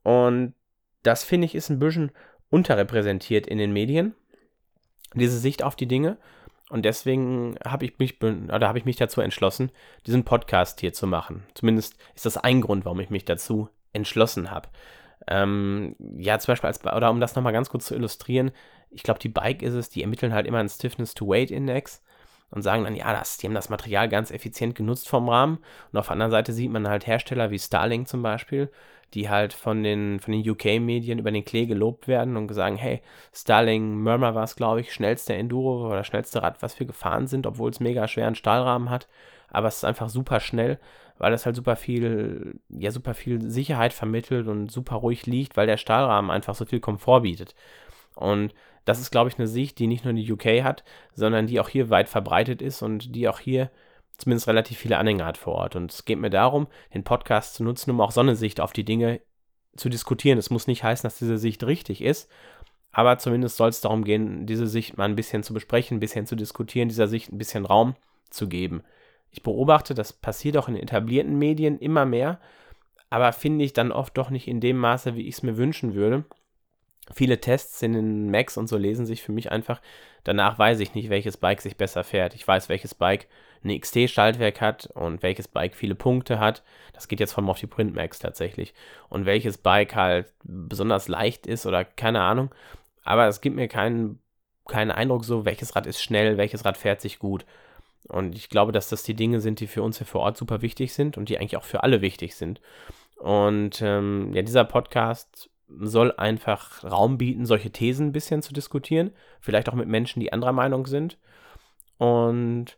Und 0.05 0.55
das 1.03 1.25
finde 1.25 1.47
ich 1.47 1.55
ist 1.57 1.71
ein 1.71 1.81
bisschen 1.81 2.13
unterrepräsentiert 2.51 3.47
in 3.47 3.59
den 3.59 3.73
Medien, 3.73 4.15
diese 5.15 5.39
Sicht 5.39 5.63
auf 5.63 5.77
die 5.77 5.87
Dinge. 5.87 6.17
Und 6.69 6.85
deswegen 6.85 7.57
habe 7.65 7.85
ich 7.85 7.99
mich 7.99 8.21
oder 8.23 8.67
habe 8.67 8.79
ich 8.79 8.85
mich 8.85 8.97
dazu 8.97 9.21
entschlossen, 9.21 9.71
diesen 10.07 10.25
Podcast 10.25 10.81
hier 10.81 10.93
zu 10.93 11.07
machen. 11.07 11.45
Zumindest 11.55 11.97
ist 12.15 12.27
das 12.27 12.37
ein 12.37 12.61
Grund, 12.61 12.85
warum 12.85 13.01
ich 13.01 13.11
mich 13.11 13.25
dazu 13.25 13.69
entschlossen 13.93 14.51
habe. 14.51 14.69
Ähm, 15.29 15.95
ja, 16.19 16.39
zum 16.39 16.53
Beispiel 16.53 16.69
als, 16.69 16.85
oder 16.85 17.11
um 17.11 17.21
das 17.21 17.37
nochmal 17.37 17.53
ganz 17.53 17.69
kurz 17.69 17.87
zu 17.87 17.95
illustrieren, 17.95 18.51
ich 18.91 19.03
glaube, 19.03 19.21
die 19.21 19.29
Bike 19.29 19.63
ist 19.63 19.75
es, 19.75 19.91
die 19.91 20.03
ermitteln 20.03 20.33
halt 20.33 20.47
immer 20.47 20.59
einen 20.59 20.69
Stiffness-to-Weight-Index 20.69 22.03
und 22.51 22.63
sagen 22.63 22.85
dann, 22.85 22.95
ja, 22.95 23.13
das, 23.13 23.37
die 23.39 23.47
haben 23.47 23.55
das 23.55 23.69
Material 23.69 24.09
ganz 24.09 24.31
effizient 24.31 24.75
genutzt 24.75 25.09
vom 25.09 25.29
Rahmen. 25.29 25.59
Und 25.93 25.99
auf 25.99 26.07
der 26.07 26.13
anderen 26.13 26.31
Seite 26.31 26.53
sieht 26.53 26.71
man 26.71 26.89
halt 26.89 27.07
Hersteller 27.07 27.51
wie 27.51 27.59
Starlink 27.59 28.09
zum 28.09 28.23
Beispiel, 28.23 28.71
die 29.15 29.29
halt 29.29 29.53
von 29.53 29.83
den, 29.83 30.21
von 30.21 30.33
den 30.33 30.49
UK-Medien 30.49 31.19
über 31.19 31.31
den 31.31 31.45
Klee 31.45 31.67
gelobt 31.67 32.09
werden 32.09 32.37
und 32.37 32.53
sagen, 32.53 32.77
hey, 32.77 33.03
Starling 33.33 34.01
Murmur 34.01 34.35
war 34.35 34.45
es, 34.45 34.57
glaube 34.57 34.81
ich, 34.81 34.93
schnellste 34.93 35.35
Enduro 35.35 35.87
oder 35.89 36.05
schnellste 36.05 36.43
Rad, 36.43 36.63
was 36.63 36.79
wir 36.79 36.87
gefahren 36.87 37.27
sind, 37.27 37.47
obwohl 37.47 37.71
es 37.71 37.81
mega 37.81 38.09
schweren 38.09 38.35
Stahlrahmen 38.35 38.91
hat. 38.91 39.09
Aber 39.49 39.69
es 39.69 39.77
ist 39.77 39.85
einfach 39.85 40.09
super 40.09 40.41
schnell, 40.41 40.79
weil 41.19 41.33
es 41.33 41.47
halt 41.47 41.57
super 41.57 41.77
viel, 41.77 42.59
ja, 42.69 42.91
super 42.91 43.15
viel 43.15 43.49
Sicherheit 43.49 43.93
vermittelt 43.93 44.49
und 44.49 44.71
super 44.71 44.97
ruhig 44.97 45.27
liegt, 45.27 45.57
weil 45.57 45.67
der 45.67 45.77
Stahlrahmen 45.77 46.31
einfach 46.31 46.55
so 46.55 46.65
viel 46.65 46.81
Komfort 46.81 47.21
bietet. 47.21 47.55
Und 48.15 48.55
das 48.87 49.01
ist, 49.01 49.11
glaube 49.11 49.29
ich, 49.29 49.39
eine 49.39 49.49
Sicht, 49.49 49.79
die 49.79 49.87
nicht 49.87 50.05
nur 50.05 50.15
die 50.15 50.33
UK 50.33 50.65
hat, 50.65 50.85
sondern 51.13 51.47
die 51.47 51.61
auch 51.61 51.69
hier 51.69 51.91
weit 51.91 52.09
verbreitet 52.09 52.63
ist 52.63 52.81
und 52.81 53.15
die 53.15 53.29
auch 53.29 53.41
hier 53.41 53.71
zumindest 54.17 54.49
relativ 54.49 54.79
viele 54.79 54.97
Anhänger 54.97 55.27
hat 55.27 55.37
vor 55.37 55.55
Ort. 55.57 55.77
Und 55.77 55.93
es 55.93 56.05
geht 56.07 56.19
mir 56.19 56.31
darum, 56.31 56.69
den 56.95 57.05
Podcast 57.05 57.55
zu 57.55 57.65
nutzen, 57.65 57.91
um 57.91 58.01
auch 58.01 58.13
so 58.13 58.21
eine 58.21 58.37
Sicht 58.37 58.61
auf 58.61 58.73
die 58.73 58.85
Dinge 58.85 59.21
zu 59.77 59.89
diskutieren. 59.89 60.39
Es 60.39 60.51
muss 60.51 60.69
nicht 60.69 60.85
heißen, 60.85 61.03
dass 61.03 61.19
diese 61.19 61.37
Sicht 61.37 61.65
richtig 61.65 62.01
ist, 62.01 62.31
aber 62.93 63.19
zumindest 63.19 63.57
soll 63.57 63.69
es 63.69 63.83
darum 63.83 64.05
gehen, 64.05 64.47
diese 64.47 64.67
Sicht 64.67 64.97
mal 64.97 65.05
ein 65.05 65.17
bisschen 65.17 65.43
zu 65.43 65.53
besprechen, 65.53 65.99
ein 65.99 66.01
bisschen 66.01 66.25
zu 66.25 66.37
diskutieren, 66.37 66.89
dieser 66.89 67.09
Sicht 67.09 67.31
ein 67.31 67.39
bisschen 67.39 67.67
Raum 67.67 67.95
zu 68.31 68.49
geben. 68.49 68.83
Ich 69.31 69.43
beobachte, 69.43 69.93
das 69.93 70.15
passiert 70.15 70.57
auch 70.57 70.69
in 70.69 70.77
etablierten 70.77 71.39
Medien 71.39 71.79
immer 71.79 72.07
mehr, 72.07 72.41
aber 73.11 73.33
finde 73.33 73.65
ich 73.65 73.73
dann 73.75 73.93
oft 73.93 74.17
doch 74.17 74.31
nicht 74.31 74.49
in 74.49 74.61
dem 74.61 74.79
Maße, 74.79 75.15
wie 75.15 75.27
ich 75.27 75.35
es 75.35 75.43
mir 75.43 75.57
wünschen 75.59 75.95
würde. 75.95 76.25
Viele 77.15 77.41
Tests 77.41 77.83
in 77.83 77.93
den 77.93 78.31
Macs 78.31 78.57
und 78.57 78.69
so 78.69 78.77
lesen 78.77 79.07
sich 79.07 79.23
für 79.23 79.33
mich 79.33 79.53
einfach. 79.53 79.81
Danach 80.25 80.59
weiß 80.59 80.81
ich 80.81 80.95
nicht, 80.95 81.09
welches 81.09 81.37
Bike 81.37 81.61
sich 81.61 81.77
besser 81.77 82.03
fährt. 82.03 82.35
Ich 82.35 82.47
weiß, 82.47 82.69
welches 82.69 82.95
Bike 82.95 83.29
ein 83.65 83.81
XT-Schaltwerk 83.81 84.61
hat 84.61 84.87
und 84.95 85.23
welches 85.23 85.47
Bike 85.47 85.77
viele 85.77 85.95
Punkte 85.95 86.39
hat. 86.41 86.63
Das 86.93 87.07
geht 87.07 87.21
jetzt 87.21 87.33
von 87.33 87.49
auf 87.49 87.61
die 87.61 87.69
Print 87.69 87.95
Max 87.95 88.19
tatsächlich. 88.19 88.75
Und 89.09 89.25
welches 89.25 89.59
Bike 89.59 89.95
halt 89.95 90.33
besonders 90.43 91.07
leicht 91.09 91.47
ist 91.47 91.65
oder 91.65 91.85
keine 91.85 92.23
Ahnung. 92.23 92.53
Aber 93.05 93.29
es 93.29 93.41
gibt 93.41 93.55
mir 93.55 93.69
keinen, 93.69 94.19
keinen 94.67 94.91
Eindruck 94.91 95.25
so, 95.25 95.45
welches 95.45 95.77
Rad 95.77 95.87
ist 95.87 96.03
schnell, 96.03 96.39
welches 96.39 96.65
Rad 96.65 96.77
fährt 96.77 97.01
sich 97.01 97.21
gut. 97.21 97.47
Und 98.09 98.37
ich 98.37 98.49
glaube, 98.49 98.73
dass 98.73 98.89
das 98.89 99.05
die 99.05 99.15
Dinge 99.15 99.41
sind, 99.41 99.61
die 99.61 99.67
für 99.67 99.83
uns 99.83 99.99
hier 99.99 100.07
vor 100.07 100.23
Ort 100.23 100.37
super 100.37 100.63
wichtig 100.63 100.93
sind 100.93 101.17
und 101.17 101.29
die 101.29 101.39
eigentlich 101.39 101.57
auch 101.57 101.65
für 101.65 101.83
alle 101.83 102.01
wichtig 102.01 102.35
sind. 102.35 102.61
Und 103.17 103.81
ähm, 103.83 104.33
ja, 104.35 104.43
dieser 104.43 104.65
Podcast 104.65 105.51
soll 105.69 106.13
einfach 106.17 106.85
Raum 106.85 107.19
bieten, 107.19 107.47
solche 107.47 107.71
Thesen 107.71 108.09
ein 108.09 108.13
bisschen 108.13 108.43
zu 108.43 108.53
diskutieren. 108.53 109.11
Vielleicht 109.41 109.69
auch 109.69 109.75
mit 109.75 109.89
Menschen, 109.89 110.21
die 110.21 110.33
anderer 110.33 110.53
Meinung 110.53 110.87
sind. 110.87 111.19
Und 111.99 112.77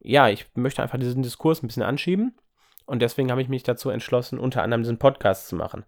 ja, 0.00 0.28
ich 0.28 0.46
möchte 0.54 0.82
einfach 0.82 0.98
diesen 0.98 1.22
Diskurs 1.22 1.62
ein 1.62 1.66
bisschen 1.66 1.82
anschieben. 1.82 2.34
Und 2.86 3.02
deswegen 3.02 3.30
habe 3.30 3.42
ich 3.42 3.48
mich 3.48 3.62
dazu 3.62 3.90
entschlossen, 3.90 4.38
unter 4.38 4.62
anderem 4.62 4.82
diesen 4.82 4.98
Podcast 4.98 5.48
zu 5.48 5.56
machen. 5.56 5.84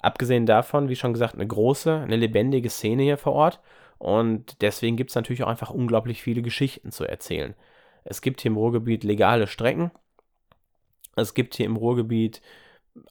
Abgesehen 0.00 0.46
davon, 0.46 0.88
wie 0.88 0.96
schon 0.96 1.12
gesagt, 1.12 1.34
eine 1.34 1.46
große, 1.46 1.92
eine 1.92 2.16
lebendige 2.16 2.70
Szene 2.70 3.02
hier 3.02 3.16
vor 3.16 3.32
Ort. 3.32 3.60
Und 3.98 4.60
deswegen 4.60 4.96
gibt 4.96 5.10
es 5.10 5.16
natürlich 5.16 5.42
auch 5.42 5.48
einfach 5.48 5.70
unglaublich 5.70 6.22
viele 6.22 6.42
Geschichten 6.42 6.92
zu 6.92 7.04
erzählen. 7.04 7.54
Es 8.04 8.20
gibt 8.20 8.40
hier 8.40 8.50
im 8.50 8.56
Ruhrgebiet 8.56 9.02
legale 9.04 9.46
Strecken. 9.46 9.90
Es 11.16 11.34
gibt 11.34 11.54
hier 11.54 11.66
im 11.66 11.76
Ruhrgebiet 11.76 12.42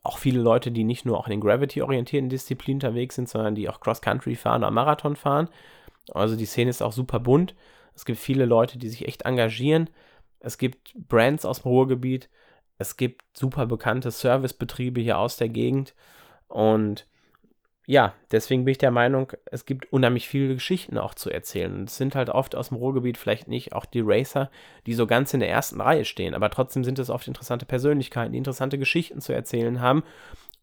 auch 0.04 0.18
viele 0.18 0.40
Leute, 0.40 0.72
die 0.72 0.84
nicht 0.84 1.06
nur 1.06 1.18
auch 1.18 1.28
in 1.28 1.32
den 1.32 1.42
Gravity-orientierten 1.42 2.30
Disziplinen 2.30 2.78
unterwegs 2.78 3.16
sind, 3.16 3.30
sondern 3.30 3.56
die 3.56 3.70
auch 3.70 3.80
Cross-Country 3.80 4.36
fahren 4.36 4.64
oder 4.64 4.72
Marathon 4.72 5.16
fahren. 5.16 5.50
Also 6.12 6.36
die 6.36 6.46
Szene 6.46 6.70
ist 6.70 6.82
auch 6.82 6.92
super 6.92 7.20
bunt. 7.20 7.56
Es 7.96 8.06
gibt 8.06 8.20
viele 8.20 8.46
Leute, 8.46 8.78
die 8.78 8.90
sich 8.90 9.08
echt 9.08 9.24
engagieren. 9.24 9.90
Es 10.40 10.58
gibt 10.58 10.94
Brands 11.08 11.46
aus 11.46 11.62
dem 11.62 11.70
Ruhrgebiet. 11.70 12.30
Es 12.78 12.98
gibt 12.98 13.24
super 13.34 13.66
bekannte 13.66 14.12
Servicebetriebe 14.12 15.02
hier 15.02 15.18
aus 15.18 15.38
der 15.38 15.50
Gegend. 15.50 15.96
Und 16.48 17.08
ja, 17.88 18.14
deswegen 18.32 18.66
bin 18.66 18.72
ich 18.72 18.78
der 18.80 18.92
Meinung, 18.92 19.32
es 19.46 19.66
gibt 19.66 19.92
unheimlich 19.94 20.28
viele 20.28 20.56
Geschichten 20.56 20.98
auch 20.98 21.14
zu 21.14 21.30
erzählen. 21.30 21.84
Es 21.84 21.98
sind 21.98 22.16
halt 22.16 22.30
oft 22.30 22.56
aus 22.56 22.70
dem 22.70 22.78
Ruhrgebiet 22.78 23.18
vielleicht 23.18 23.48
nicht 23.48 23.74
auch 23.74 23.86
die 23.86 24.02
Racer, 24.04 24.50
die 24.88 24.94
so 24.94 25.06
ganz 25.06 25.34
in 25.34 25.40
der 25.40 25.50
ersten 25.50 25.80
Reihe 25.80 26.06
stehen, 26.06 26.34
aber 26.34 26.50
trotzdem 26.50 26.84
sind 26.84 26.98
es 26.98 27.10
oft 27.10 27.28
interessante 27.28 27.66
Persönlichkeiten, 27.66 28.32
die 28.32 28.40
interessante 28.40 28.80
Geschichten 28.80 29.22
zu 29.22 29.34
erzählen 29.34 29.82
haben 29.82 30.04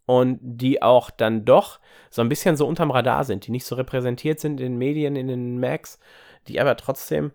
und 0.06 0.38
die 0.42 0.82
auch 0.82 1.10
dann 1.10 1.44
doch 1.44 1.78
so 2.10 2.22
ein 2.22 2.28
bisschen 2.28 2.56
so 2.56 2.66
unterm 2.66 2.90
Radar 2.90 3.24
sind, 3.24 3.46
die 3.46 3.52
nicht 3.52 3.66
so 3.66 3.76
repräsentiert 3.76 4.40
sind 4.40 4.60
in 4.60 4.72
den 4.72 4.78
Medien, 4.78 5.16
in 5.16 5.28
den 5.28 5.60
Macs, 5.60 6.00
die 6.48 6.60
aber 6.60 6.76
trotzdem 6.76 7.32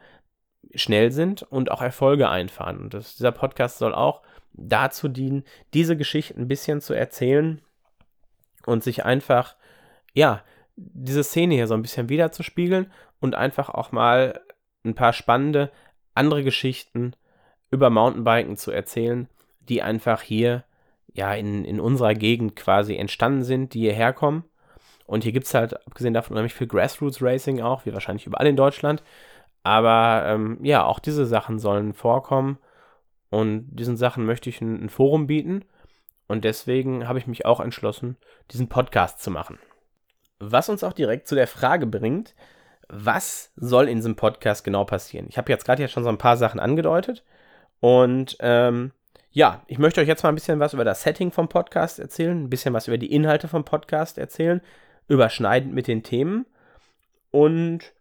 schnell 0.76 1.12
sind 1.12 1.44
und 1.44 1.72
auch 1.72 1.82
Erfolge 1.82 2.30
einfahren. 2.30 2.78
Und 2.80 2.94
das, 2.94 3.16
dieser 3.16 3.32
Podcast 3.32 3.78
soll 3.78 3.94
auch 3.94 4.22
dazu 4.54 5.08
dienen, 5.08 5.44
diese 5.74 5.96
Geschichten 5.96 6.42
ein 6.42 6.48
bisschen 6.48 6.82
zu 6.82 6.94
erzählen 6.94 7.62
und 8.66 8.84
sich 8.84 9.06
einfach 9.06 9.56
ja, 10.18 10.42
diese 10.76 11.24
Szene 11.24 11.54
hier 11.54 11.68
so 11.68 11.76
ein 11.76 11.84
bisschen 11.84 12.10
wiederzuspiegeln 12.10 12.92
und 13.20 13.36
einfach 13.36 13.70
auch 13.70 13.92
mal 13.92 14.42
ein 14.84 14.96
paar 14.96 15.14
spannende 15.14 15.72
andere 16.16 16.44
Geschichten 16.44 17.14
über 17.70 17.92
Mountainbiken 17.92 18.58
zu 18.58 18.72
erzählen, 18.72 19.30
die 19.60 19.84
einfach 19.84 20.24
hier 20.24 20.64
ja 21.14 21.34
in, 21.36 21.64
in 21.66 21.80
unserer 21.80 22.16
Gegend 22.16 22.56
quasi 22.56 22.96
entstanden 22.96 23.44
sind, 23.44 23.76
die 23.76 23.82
hierher 23.82 24.12
kommen. 24.12 24.44
Und 25.06 25.24
hier 25.24 25.34
gibt 25.34 25.46
es 25.46 25.54
halt, 25.54 25.86
abgesehen 25.86 26.16
davon, 26.16 26.34
unheimlich 26.34 26.56
viel 26.56 26.68
Grassroots 26.68 27.22
Racing 27.22 27.62
auch, 27.62 27.86
wie 27.86 27.94
wahrscheinlich 27.94 28.26
überall 28.26 28.48
in 28.48 28.56
Deutschland. 28.56 29.04
Aber 29.62 30.24
ähm, 30.26 30.58
ja, 30.64 30.84
auch 30.84 31.00
diese 31.00 31.28
Sachen 31.28 31.60
sollen 31.60 31.94
vorkommen. 31.94 32.58
Und 33.30 33.68
diesen 33.70 33.98
Sachen 33.98 34.26
möchte 34.26 34.50
ich 34.50 34.62
ein, 34.62 34.86
ein 34.86 34.90
Forum 34.90 35.28
bieten. 35.28 35.64
Und 36.28 36.44
deswegen 36.44 37.08
habe 37.08 37.20
ich 37.20 37.28
mich 37.28 37.46
auch 37.46 37.60
entschlossen, 37.60 38.18
diesen 38.52 38.68
Podcast 38.68 39.22
zu 39.22 39.30
machen. 39.30 39.60
Was 40.40 40.70
uns 40.70 40.84
auch 40.84 40.94
direkt 40.94 41.28
zu 41.28 41.36
der 41.36 41.48
Frage 41.48 41.88
bringt, 41.88 42.36
was 42.90 43.52
soll 43.56 43.90
in 43.90 43.98
diesem 43.98 44.16
Podcast 44.16 44.64
genau 44.64 44.86
passieren? 44.86 45.28
Ich 45.30 45.38
habe 45.38 45.52
jetzt 45.52 45.66
gerade 45.66 45.82
ja 45.82 45.88
schon 45.88 46.04
so 46.04 46.10
ein 46.10 46.18
paar 46.18 46.38
Sachen 46.38 46.60
angedeutet. 46.60 47.24
Und 47.80 48.38
ähm, 48.40 48.92
ja, 49.32 49.64
ich 49.68 49.78
möchte 49.78 50.02
euch 50.02 50.08
jetzt 50.08 50.24
mal 50.24 50.30
ein 50.30 50.36
bisschen 50.36 50.60
was 50.60 50.74
über 50.74 50.86
das 50.86 51.04
Setting 51.04 51.32
vom 51.32 51.50
Podcast 51.50 52.00
erzählen, 52.00 52.44
ein 52.44 52.50
bisschen 52.50 52.74
was 52.74 52.88
über 52.88 52.98
die 52.98 53.14
Inhalte 53.14 53.48
vom 53.48 53.66
Podcast 53.66 54.18
erzählen, 54.18 54.62
überschneidend 55.08 55.74
mit 55.74 55.88
den 55.88 56.04
Themen. 56.04 56.46
Und 57.32 57.94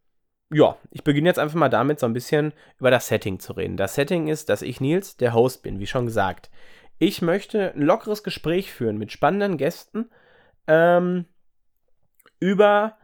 ja, 0.51 0.77
ich 0.91 1.03
beginne 1.03 1.29
jetzt 1.29 1.39
einfach 1.39 1.57
mal 1.57 1.69
damit, 1.69 1.99
so 1.99 2.07
ein 2.07 2.13
bisschen 2.13 2.53
über 2.79 2.91
das 2.91 3.09
Setting 3.09 3.41
zu 3.41 3.53
reden. 3.53 3.77
Das 3.77 3.95
Setting 3.95 4.29
ist, 4.29 4.49
dass 4.49 4.63
ich 4.63 4.81
Nils 4.81 5.17
der 5.17 5.35
Host 5.35 5.63
bin, 5.63 5.81
wie 5.81 5.87
schon 5.87 6.07
gesagt. 6.07 6.51
Ich 6.99 7.21
möchte 7.21 7.73
ein 7.75 7.83
lockeres 7.83 8.23
Gespräch 8.23 8.73
führen 8.73 8.97
mit 8.97 9.13
spannenden 9.13 9.59
Gästen 9.59 10.09
ähm, 10.67 11.27
über 12.41 12.97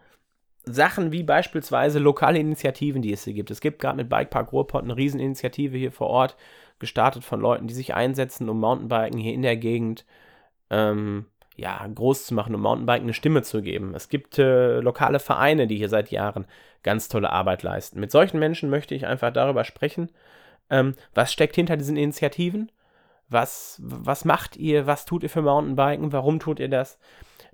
Sachen 0.64 1.10
wie 1.10 1.22
beispielsweise 1.22 1.98
lokale 1.98 2.38
Initiativen, 2.38 3.02
die 3.02 3.12
es 3.12 3.24
hier 3.24 3.34
gibt. 3.34 3.50
Es 3.50 3.60
gibt 3.60 3.80
gerade 3.80 3.96
mit 3.96 4.08
Bikepark 4.08 4.52
Ruhrpott 4.52 4.84
eine 4.84 4.96
Rieseninitiative 4.96 5.76
hier 5.76 5.92
vor 5.92 6.08
Ort, 6.08 6.36
gestartet 6.78 7.24
von 7.24 7.40
Leuten, 7.40 7.66
die 7.66 7.74
sich 7.74 7.94
einsetzen, 7.94 8.48
um 8.48 8.60
Mountainbiken 8.60 9.18
hier 9.18 9.34
in 9.34 9.42
der 9.42 9.56
Gegend 9.56 10.04
ähm, 10.70 11.26
ja, 11.56 11.86
groß 11.86 12.26
zu 12.26 12.34
machen, 12.34 12.54
um 12.54 12.62
Mountainbiken 12.62 13.04
eine 13.04 13.14
Stimme 13.14 13.42
zu 13.42 13.62
geben. 13.62 13.94
Es 13.94 14.08
gibt 14.08 14.38
äh, 14.38 14.80
lokale 14.80 15.18
Vereine, 15.18 15.66
die 15.66 15.76
hier 15.76 15.88
seit 15.88 16.10
Jahren 16.10 16.46
ganz 16.82 17.08
tolle 17.08 17.30
Arbeit 17.30 17.62
leisten. 17.62 18.00
Mit 18.00 18.10
solchen 18.10 18.38
Menschen 18.38 18.70
möchte 18.70 18.94
ich 18.94 19.06
einfach 19.06 19.32
darüber 19.32 19.64
sprechen, 19.64 20.10
ähm, 20.70 20.94
was 21.14 21.32
steckt 21.32 21.56
hinter 21.56 21.76
diesen 21.76 21.96
Initiativen, 21.96 22.70
was, 23.28 23.80
was 23.82 24.24
macht 24.24 24.56
ihr, 24.56 24.86
was 24.86 25.04
tut 25.04 25.22
ihr 25.22 25.30
für 25.30 25.42
Mountainbiken, 25.42 26.12
warum 26.12 26.40
tut 26.40 26.60
ihr 26.60 26.68
das? 26.68 26.98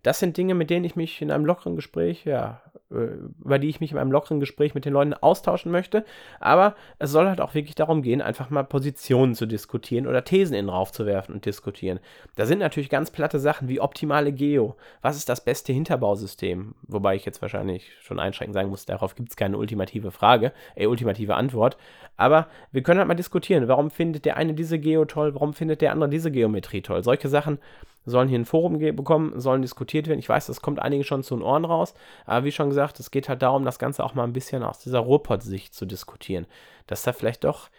Das 0.03 0.21
sind 0.21 0.37
Dinge, 0.37 0.55
mit 0.55 0.71
denen 0.71 0.85
ich 0.85 0.97
mich 0.97 1.21
in 1.23 1.31
einem 1.31 1.45
lockeren 1.45 1.77
Gespräch 1.77 2.25
ja, 2.25 2.63
äh, 2.91 3.19
über 3.45 3.59
die 3.59 3.69
ich 3.69 3.81
mich 3.81 3.93
in 3.93 3.99
einem 3.99 4.13
lockeren 4.13 4.41
Gespräch 4.41 4.75
mit 4.75 4.85
den 4.85 4.93
Leuten 4.93 5.13
austauschen 5.13 5.71
möchte. 5.71 6.05
Aber 6.41 6.75
es 6.99 7.11
soll 7.11 7.27
halt 7.27 7.41
auch 7.41 7.55
wirklich 7.55 7.75
darum 7.75 8.03
gehen, 8.03 8.23
einfach 8.23 8.51
mal 8.51 8.63
Positionen 8.63 9.35
zu 9.35 9.47
diskutieren 9.47 10.07
oder 10.07 10.25
Thesen 10.25 10.55
in 10.55 10.67
den 10.67 10.71
Rauf 10.71 10.93
zu 10.93 11.05
werfen 11.05 11.35
und 11.35 11.45
diskutieren. 11.45 12.01
Da 12.37 12.47
sind 12.47 12.61
natürlich 12.61 12.89
ganz 12.89 13.11
platte 13.11 13.39
Sachen 13.39 13.69
wie 13.69 13.81
optimale 13.81 14.33
Geo. 14.33 14.77
Was 15.03 15.17
ist 15.17 15.29
das 15.29 15.45
beste 15.45 15.73
Hinterbausystem? 15.73 16.75
Wobei 16.83 17.17
ich 17.17 17.25
jetzt 17.25 17.43
wahrscheinlich 17.43 17.91
schon 18.01 18.19
einschränkend 18.19 18.55
sagen 18.55 18.71
muss, 18.71 18.87
darauf 18.87 19.15
gibt 19.15 19.31
es 19.31 19.37
keine 19.37 19.59
ultimative 19.59 20.11
Frage, 20.11 20.53
äh, 20.75 20.87
ultimative 20.87 21.35
Antwort. 21.35 21.77
Aber 22.19 22.49
wir 22.73 22.83
können 22.83 22.99
halt 22.99 23.09
mal 23.09 23.15
diskutieren. 23.15 23.69
Warum 23.69 23.91
findet 23.91 24.27
der 24.27 24.37
eine 24.37 24.53
diese 24.53 24.79
Geo 24.79 25.07
toll? 25.07 25.35
Warum 25.35 25.55
findet 25.55 25.81
der 25.81 25.93
andere 25.93 26.11
diese 26.11 26.31
Geometrie 26.31 26.83
toll? 26.83 27.03
Solche 27.03 27.29
Sachen 27.29 27.59
sollen 28.05 28.29
hier 28.29 28.39
ein 28.39 28.45
Forum 28.45 28.79
bekommen, 28.79 29.39
sollen 29.41 29.63
diskutiert 29.63 30.09
werden. 30.09 30.19
Ich 30.19 30.29
weiß, 30.29 30.47
das 30.47 30.61
kommt 30.61 30.81
einigen 30.81 31.05
schon 31.05 31.23
zu 31.23 31.37
den 31.37 31.43
Ohren 31.43 31.65
raus, 31.65 31.95
aber 32.27 32.45
wie 32.45 32.53
schon 32.53 32.71
gesagt, 32.71 32.99
es 33.01 33.11
geht 33.11 33.29
halt 33.29 33.43
darum, 33.43 33.65
das 33.65 33.79
Ganze 33.79 34.05
auch 34.05 34.15
mal 34.15 34.25
ein 34.25 34.33
bisschen 34.33 34.63
aus 34.63 34.81
dieser 34.81 34.99
Ruhrpott-Sicht 34.99 35.75
zu 35.75 35.87
diskutieren. 35.87 36.47
Dass 36.87 37.03
da 37.03 37.13
vielleicht 37.13 37.45
doch 37.45 37.71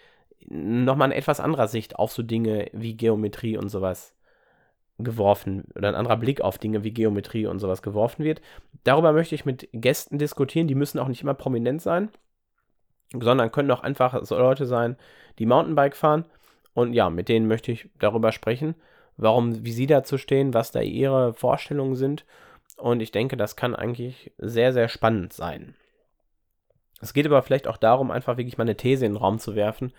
nochmal 0.48 1.08
eine 1.08 1.16
etwas 1.16 1.40
anderer 1.40 1.68
Sicht 1.68 1.98
auf 1.98 2.14
so 2.14 2.24
Dinge 2.24 2.68
wie 2.72 2.96
Geometrie 2.96 3.58
und 3.58 3.70
sowas 3.70 4.14
geworfen 5.00 5.66
oder 5.76 5.90
ein 5.90 5.96
anderer 5.96 6.18
Blick 6.18 6.42
auf 6.42 6.58
Dinge 6.58 6.84
wie 6.84 6.92
Geometrie 6.92 7.46
und 7.46 7.60
sowas 7.60 7.82
geworfen 7.82 8.24
wird. 8.24 8.42
Darüber 8.84 9.12
möchte 9.12 9.36
ich 9.36 9.46
mit 9.46 9.68
Gästen 9.74 10.18
diskutieren, 10.18 10.68
die 10.68 10.76
müssen 10.76 11.00
auch 11.00 11.08
nicht 11.08 11.22
immer 11.22 11.34
prominent 11.34 11.82
sein, 11.82 12.10
sondern 13.14 13.52
können 13.52 13.72
auch 13.72 13.82
einfach 13.82 14.24
so 14.24 14.38
Leute 14.38 14.66
sein, 14.66 14.98
die 15.40 15.46
Mountainbike 15.46 15.96
fahren. 15.96 16.26
Und 16.74 16.94
ja, 16.94 17.10
mit 17.10 17.30
denen 17.30 17.48
möchte 17.48 17.72
ich 17.72 17.90
darüber 18.00 18.32
sprechen 18.32 18.76
warum, 19.20 19.66
wie 19.66 19.72
sie 19.72 19.86
dazu 19.86 20.18
stehen, 20.18 20.54
was 20.54 20.72
da 20.72 20.82
ihre 20.82 21.34
Vorstellungen 21.34 21.96
sind. 21.96 22.26
Und 22.78 23.02
ich 23.02 23.12
denke, 23.12 23.36
das 23.38 23.56
kann 23.56 23.76
eigentlich 23.76 24.32
sehr, 24.38 24.74
sehr 24.74 24.88
spannend 24.88 25.34
sein. 25.34 25.76
Es 27.02 27.14
geht 27.14 27.26
aber 27.26 27.44
vielleicht 27.44 27.68
auch 27.68 27.78
darum, 27.78 28.12
einfach 28.12 28.38
wirklich 28.38 28.58
mal 28.58 28.64
eine 28.64 28.78
These 28.78 29.06
in 29.06 29.14
den 29.14 29.22
Raum 29.22 29.40
zu 29.40 29.56
werfen, 29.56 29.94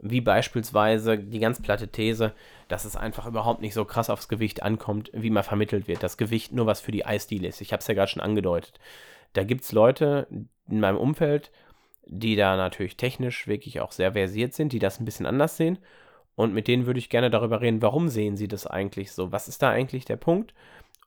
wie 0.00 0.20
beispielsweise 0.20 1.18
die 1.18 1.38
ganz 1.38 1.60
platte 1.60 1.88
These, 1.88 2.32
dass 2.68 2.84
es 2.84 2.96
einfach 2.96 3.26
überhaupt 3.26 3.60
nicht 3.60 3.74
so 3.74 3.84
krass 3.84 4.10
aufs 4.10 4.28
Gewicht 4.28 4.62
ankommt, 4.62 5.10
wie 5.12 5.30
mal 5.30 5.42
vermittelt 5.42 5.86
wird. 5.86 6.02
Das 6.02 6.16
Gewicht 6.16 6.52
nur 6.52 6.66
was 6.66 6.80
für 6.80 6.92
die 6.92 7.06
Eisdiele 7.06 7.48
ist. 7.48 7.60
Ich 7.60 7.72
habe 7.72 7.80
es 7.80 7.86
ja 7.86 7.94
gerade 7.94 8.10
schon 8.10 8.22
angedeutet. 8.22 8.80
Da 9.34 9.44
gibt 9.44 9.64
es 9.64 9.72
Leute 9.72 10.26
in 10.68 10.80
meinem 10.80 10.98
Umfeld, 10.98 11.50
die 12.06 12.36
da 12.36 12.56
natürlich 12.56 12.96
technisch 12.96 13.46
wirklich 13.46 13.80
auch 13.80 13.92
sehr 13.92 14.12
versiert 14.12 14.54
sind, 14.54 14.72
die 14.72 14.78
das 14.78 15.00
ein 15.00 15.04
bisschen 15.04 15.26
anders 15.26 15.56
sehen 15.56 15.78
und 16.36 16.52
mit 16.52 16.68
denen 16.68 16.86
würde 16.86 16.98
ich 16.98 17.10
gerne 17.10 17.30
darüber 17.30 17.60
reden, 17.60 17.82
warum 17.82 18.08
sehen 18.08 18.36
sie 18.36 18.48
das 18.48 18.66
eigentlich 18.66 19.12
so? 19.12 19.30
Was 19.32 19.48
ist 19.48 19.62
da 19.62 19.70
eigentlich 19.70 20.04
der 20.04 20.16
Punkt? 20.16 20.54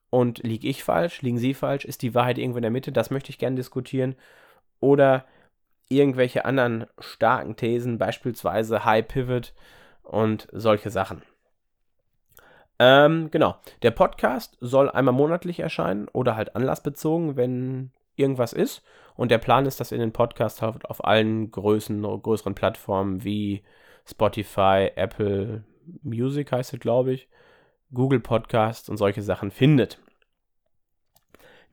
Und 0.09 0.39
liege 0.39 0.67
ich 0.67 0.83
falsch? 0.83 1.21
Liegen 1.21 1.37
sie 1.37 1.53
falsch? 1.53 1.83
Ist 1.83 2.01
die 2.01 2.15
Wahrheit 2.15 2.37
irgendwo 2.37 2.57
in 2.57 2.63
der 2.63 2.71
Mitte? 2.71 2.93
Das 2.93 3.11
möchte 3.11 3.29
ich 3.29 3.37
gerne 3.37 3.57
diskutieren. 3.57 4.15
Oder 4.79 5.25
irgendwelche 5.89 6.45
anderen 6.45 6.85
starken 6.99 7.57
Thesen, 7.57 7.97
beispielsweise 7.97 8.85
High 8.85 9.07
Pivot 9.07 9.53
und 10.03 10.47
solche 10.53 10.89
Sachen. 10.89 11.23
Ähm, 12.79 13.29
genau. 13.31 13.57
Der 13.81 13.91
Podcast 13.91 14.57
soll 14.61 14.89
einmal 14.89 15.13
monatlich 15.13 15.59
erscheinen 15.59 16.07
oder 16.09 16.37
halt 16.37 16.55
anlassbezogen, 16.55 17.35
wenn 17.35 17.91
irgendwas 18.15 18.53
ist. 18.53 18.81
Und 19.17 19.31
der 19.31 19.39
Plan 19.39 19.65
ist, 19.65 19.79
dass 19.79 19.91
wir 19.91 19.97
den 19.97 20.13
Podcast 20.13 20.63
auf, 20.63 20.77
auf 20.85 21.03
allen 21.03 21.51
Größen, 21.51 22.01
größeren 22.01 22.55
Plattformen 22.55 23.23
wie 23.23 23.63
Spotify, 24.05 24.91
Apple 24.95 25.63
Music 26.03 26.51
heißt 26.51 26.73
es, 26.73 26.79
glaube 26.79 27.13
ich, 27.13 27.27
Google 27.93 28.19
Podcasts 28.19 28.89
und 28.89 28.97
solche 28.97 29.21
Sachen 29.21 29.51
findet. 29.51 29.99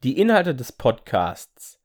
Die 0.03 0.19
Inhalte 0.19 0.55
des 0.55 0.73
Podcasts 0.73 1.81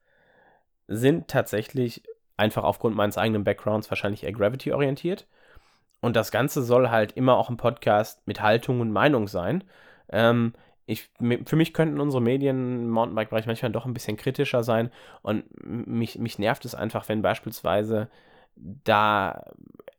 sind 0.87 1.27
tatsächlich 1.27 2.03
einfach 2.37 2.63
aufgrund 2.63 2.95
meines 2.95 3.17
eigenen 3.17 3.43
Backgrounds 3.43 3.89
wahrscheinlich 3.91 4.23
eher 4.23 4.31
Gravity 4.31 4.71
orientiert. 4.71 5.27
Und 6.01 6.15
das 6.15 6.31
Ganze 6.31 6.63
soll 6.63 6.89
halt 6.89 7.11
immer 7.13 7.37
auch 7.37 7.49
ein 7.49 7.57
Podcast 7.57 8.25
mit 8.25 8.41
Haltung 8.41 8.79
und 8.79 8.91
Meinung 8.91 9.27
sein. 9.27 9.63
Ähm, 10.09 10.53
ich, 10.89 11.07
für 11.45 11.55
mich 11.55 11.73
könnten 11.73 11.99
unsere 11.99 12.21
Medien 12.21 12.81
im 12.81 12.89
Mountainbike-Bereich 12.89 13.45
manchmal 13.45 13.71
doch 13.71 13.85
ein 13.85 13.93
bisschen 13.93 14.17
kritischer 14.17 14.63
sein. 14.63 14.89
Und 15.21 15.43
mich, 15.63 16.17
mich 16.17 16.39
nervt 16.39 16.65
es 16.65 16.73
einfach, 16.73 17.07
wenn 17.07 17.21
beispielsweise 17.21 18.09
da 18.55 19.45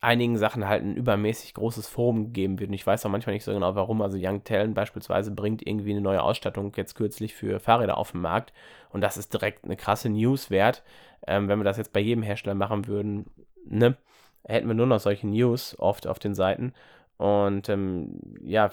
einigen 0.00 0.36
Sachen 0.36 0.66
halt 0.66 0.82
ein 0.82 0.96
übermäßig 0.96 1.54
großes 1.54 1.86
Forum 1.86 2.24
gegeben 2.24 2.58
wird. 2.58 2.70
Und 2.70 2.74
ich 2.74 2.86
weiß 2.86 3.06
auch 3.06 3.10
manchmal 3.10 3.34
nicht 3.34 3.44
so 3.44 3.52
genau, 3.52 3.76
warum. 3.76 4.02
Also 4.02 4.18
Young 4.20 4.42
Talon 4.42 4.74
beispielsweise 4.74 5.30
bringt 5.30 5.64
irgendwie 5.64 5.92
eine 5.92 6.00
neue 6.00 6.22
Ausstattung 6.22 6.72
jetzt 6.74 6.96
kürzlich 6.96 7.34
für 7.34 7.60
Fahrräder 7.60 7.96
auf 7.96 8.10
den 8.10 8.22
Markt. 8.22 8.52
Und 8.90 9.00
das 9.00 9.16
ist 9.16 9.32
direkt 9.32 9.64
eine 9.64 9.76
krasse 9.76 10.08
News 10.08 10.50
wert. 10.50 10.82
Ähm, 11.24 11.46
wenn 11.46 11.60
wir 11.60 11.64
das 11.64 11.76
jetzt 11.76 11.92
bei 11.92 12.00
jedem 12.00 12.24
Hersteller 12.24 12.56
machen 12.56 12.88
würden, 12.88 13.26
ne, 13.64 13.96
hätten 14.44 14.66
wir 14.66 14.74
nur 14.74 14.86
noch 14.86 14.98
solche 14.98 15.28
News 15.28 15.78
oft 15.78 16.08
auf 16.08 16.18
den 16.18 16.34
Seiten. 16.34 16.72
Und 17.16 17.68
ähm, 17.68 18.18
ja, 18.42 18.70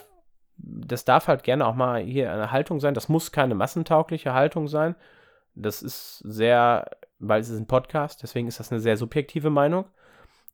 das 0.58 1.06
darf 1.06 1.28
halt 1.28 1.44
gerne 1.44 1.66
auch 1.66 1.76
mal 1.76 2.02
hier 2.02 2.32
eine 2.32 2.52
Haltung 2.52 2.80
sein. 2.80 2.94
Das 2.94 3.10
muss 3.10 3.32
keine 3.32 3.56
massentaugliche 3.56 4.34
Haltung 4.34 4.68
sein. 4.68 4.96
Das 5.56 5.82
ist 5.82 6.20
sehr, 6.20 6.90
weil 7.20 7.42
es 7.42 7.50
ist 7.50 7.60
ein 7.60 7.68
Podcast, 7.68 8.22
deswegen 8.24 8.48
ist 8.48 8.60
das 8.60 8.72
eine 8.72 8.80
sehr 8.80 8.98
subjektive 8.98 9.50
Meinung. 9.50 9.86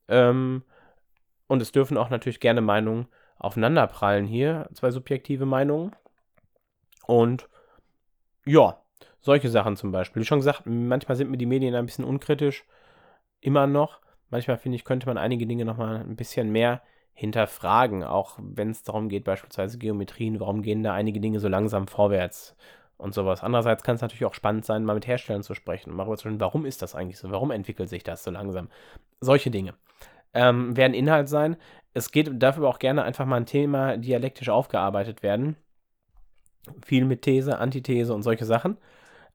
Ähm, 0.08 0.64
und 1.46 1.62
es 1.62 1.72
dürfen 1.72 1.96
auch 1.96 2.10
natürlich 2.10 2.40
gerne 2.40 2.60
Meinungen 2.60 3.06
aufeinanderprallen 3.38 4.26
hier, 4.26 4.68
zwei 4.72 4.90
subjektive 4.90 5.46
Meinungen. 5.46 5.94
Und 7.06 7.48
ja, 8.46 8.78
solche 9.20 9.50
Sachen 9.50 9.76
zum 9.76 9.92
Beispiel. 9.92 10.22
Wie 10.22 10.26
schon 10.26 10.38
gesagt, 10.38 10.62
manchmal 10.64 11.16
sind 11.16 11.30
mir 11.30 11.36
die 11.36 11.46
Medien 11.46 11.74
ein 11.74 11.86
bisschen 11.86 12.04
unkritisch, 12.04 12.64
immer 13.40 13.66
noch. 13.66 14.00
Manchmal 14.30 14.56
finde 14.56 14.76
ich, 14.76 14.84
könnte 14.84 15.06
man 15.06 15.18
einige 15.18 15.46
Dinge 15.46 15.64
nochmal 15.64 15.96
ein 16.00 16.16
bisschen 16.16 16.50
mehr 16.50 16.82
hinterfragen, 17.14 18.02
auch 18.02 18.38
wenn 18.38 18.70
es 18.70 18.82
darum 18.82 19.08
geht, 19.08 19.24
beispielsweise 19.24 19.78
Geometrien, 19.78 20.40
warum 20.40 20.62
gehen 20.62 20.82
da 20.82 20.92
einige 20.92 21.20
Dinge 21.20 21.40
so 21.40 21.48
langsam 21.48 21.86
vorwärts 21.86 22.56
und 22.96 23.14
sowas. 23.14 23.42
Andererseits 23.42 23.82
kann 23.82 23.94
es 23.96 24.02
natürlich 24.02 24.24
auch 24.24 24.34
spannend 24.34 24.64
sein, 24.64 24.84
mal 24.84 24.94
mit 24.94 25.06
Herstellern 25.06 25.42
zu 25.42 25.54
sprechen 25.54 25.90
und 25.90 25.96
mal 25.96 26.06
zu 26.16 26.22
sprechen, 26.22 26.40
warum 26.40 26.66
ist 26.66 26.82
das 26.82 26.94
eigentlich 26.94 27.18
so, 27.18 27.30
warum 27.30 27.50
entwickelt 27.50 27.88
sich 27.88 28.02
das 28.02 28.24
so 28.24 28.30
langsam. 28.30 28.68
Solche 29.20 29.50
Dinge 29.50 29.74
ähm, 30.34 30.76
werden 30.76 30.94
Inhalt 30.94 31.28
sein. 31.28 31.56
Es 31.92 32.10
geht, 32.10 32.30
darf 32.42 32.56
aber 32.56 32.68
auch 32.68 32.80
gerne 32.80 33.04
einfach 33.04 33.26
mal 33.26 33.36
ein 33.36 33.46
Thema 33.46 33.96
dialektisch 33.96 34.48
aufgearbeitet 34.48 35.22
werden. 35.22 35.56
Viel 36.84 37.04
mit 37.04 37.22
These, 37.22 37.58
Antithese 37.58 38.12
und 38.12 38.22
solche 38.22 38.44
Sachen. 38.44 38.76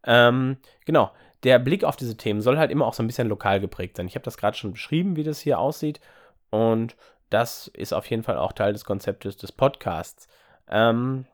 Ähm, 0.04 0.58
genau, 0.86 1.12
der 1.44 1.60
Blick 1.60 1.84
auf 1.84 1.96
diese 1.96 2.18
Themen 2.18 2.42
soll 2.42 2.58
halt 2.58 2.72
immer 2.72 2.86
auch 2.86 2.94
so 2.94 3.04
ein 3.04 3.08
bisschen 3.08 3.30
lokal 3.30 3.62
geprägt 3.62 3.98
sein. 3.98 4.08
Ich 4.08 4.16
habe 4.16 4.26
das 4.26 4.38
gerade 4.38 4.58
schon 4.58 4.74
beschrieben, 4.74 5.16
wie 5.16 5.24
das 5.24 5.40
hier 5.40 5.60
aussieht. 5.60 6.02
Und 6.50 6.98
das 7.30 7.68
ist 7.68 7.94
auf 7.94 8.10
jeden 8.10 8.24
Fall 8.24 8.38
auch 8.38 8.54
Teil 8.54 8.74
des 8.74 8.86
Konzeptes 8.86 9.38
des 9.38 9.52
Podcasts. 9.52 10.28
Ähm, 10.68 11.26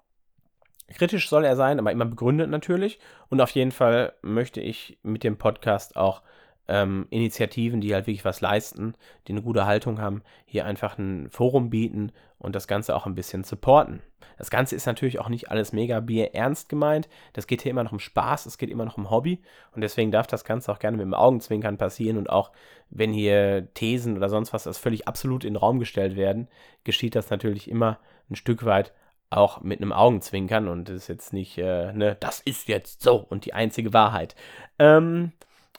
kritisch 0.93 1.29
soll 1.29 1.45
er 1.45 1.55
sein, 1.55 1.79
aber 1.79 1.91
immer 1.91 2.05
begründet 2.05 2.49
natürlich. 2.49 2.99
Und 3.29 3.41
auf 3.41 3.51
jeden 3.51 3.71
Fall 3.71 4.13
möchte 4.21 4.61
ich 4.61 4.97
mit 5.03 5.23
dem 5.23 5.37
Podcast 5.37 5.95
auch 5.95 6.21
ähm, 6.67 7.07
Initiativen, 7.09 7.81
die 7.81 7.93
halt 7.93 8.07
wirklich 8.07 8.25
was 8.25 8.41
leisten, 8.41 8.95
die 9.27 9.33
eine 9.33 9.41
gute 9.41 9.65
Haltung 9.65 9.99
haben, 9.99 10.23
hier 10.45 10.65
einfach 10.65 10.97
ein 10.97 11.29
Forum 11.29 11.69
bieten 11.69 12.11
und 12.37 12.55
das 12.55 12.67
Ganze 12.67 12.95
auch 12.95 13.05
ein 13.05 13.15
bisschen 13.15 13.43
supporten. 13.43 14.01
Das 14.37 14.49
Ganze 14.49 14.75
ist 14.75 14.85
natürlich 14.85 15.19
auch 15.19 15.29
nicht 15.29 15.49
alles 15.49 15.71
mega 15.71 15.99
Bier 15.99 16.33
ernst 16.33 16.67
gemeint. 16.67 17.07
Das 17.33 17.47
geht 17.47 17.61
hier 17.61 17.71
immer 17.71 17.83
noch 17.83 17.93
um 17.93 17.99
Spaß, 17.99 18.45
es 18.45 18.57
geht 18.57 18.69
immer 18.69 18.85
noch 18.85 18.97
um 18.97 19.09
Hobby 19.09 19.41
und 19.73 19.81
deswegen 19.81 20.11
darf 20.11 20.27
das 20.27 20.43
Ganze 20.43 20.71
auch 20.71 20.79
gerne 20.79 20.97
mit 20.97 21.05
dem 21.05 21.13
Augenzwinkern 21.13 21.77
passieren 21.77 22.17
und 22.17 22.29
auch 22.29 22.51
wenn 22.89 23.13
hier 23.13 23.67
Thesen 23.73 24.17
oder 24.17 24.29
sonst 24.29 24.53
was 24.53 24.63
das 24.63 24.77
völlig 24.77 25.07
absolut 25.07 25.43
in 25.43 25.53
den 25.53 25.59
Raum 25.59 25.79
gestellt 25.79 26.15
werden, 26.15 26.47
geschieht 26.83 27.15
das 27.15 27.29
natürlich 27.29 27.69
immer 27.69 27.99
ein 28.29 28.35
Stück 28.35 28.65
weit 28.65 28.93
auch 29.29 29.61
mit 29.61 29.81
einem 29.81 29.91
Augenzwinkern 29.91 30.67
und 30.67 30.89
ist 30.89 31.07
jetzt 31.07 31.33
nicht, 31.33 31.57
äh, 31.57 31.91
ne, 31.93 32.15
das 32.19 32.39
ist 32.39 32.67
jetzt 32.67 33.01
so 33.01 33.17
und 33.17 33.45
die 33.45 33.53
einzige 33.53 33.93
Wahrheit. 33.93 34.35
Ähm, 34.79 35.31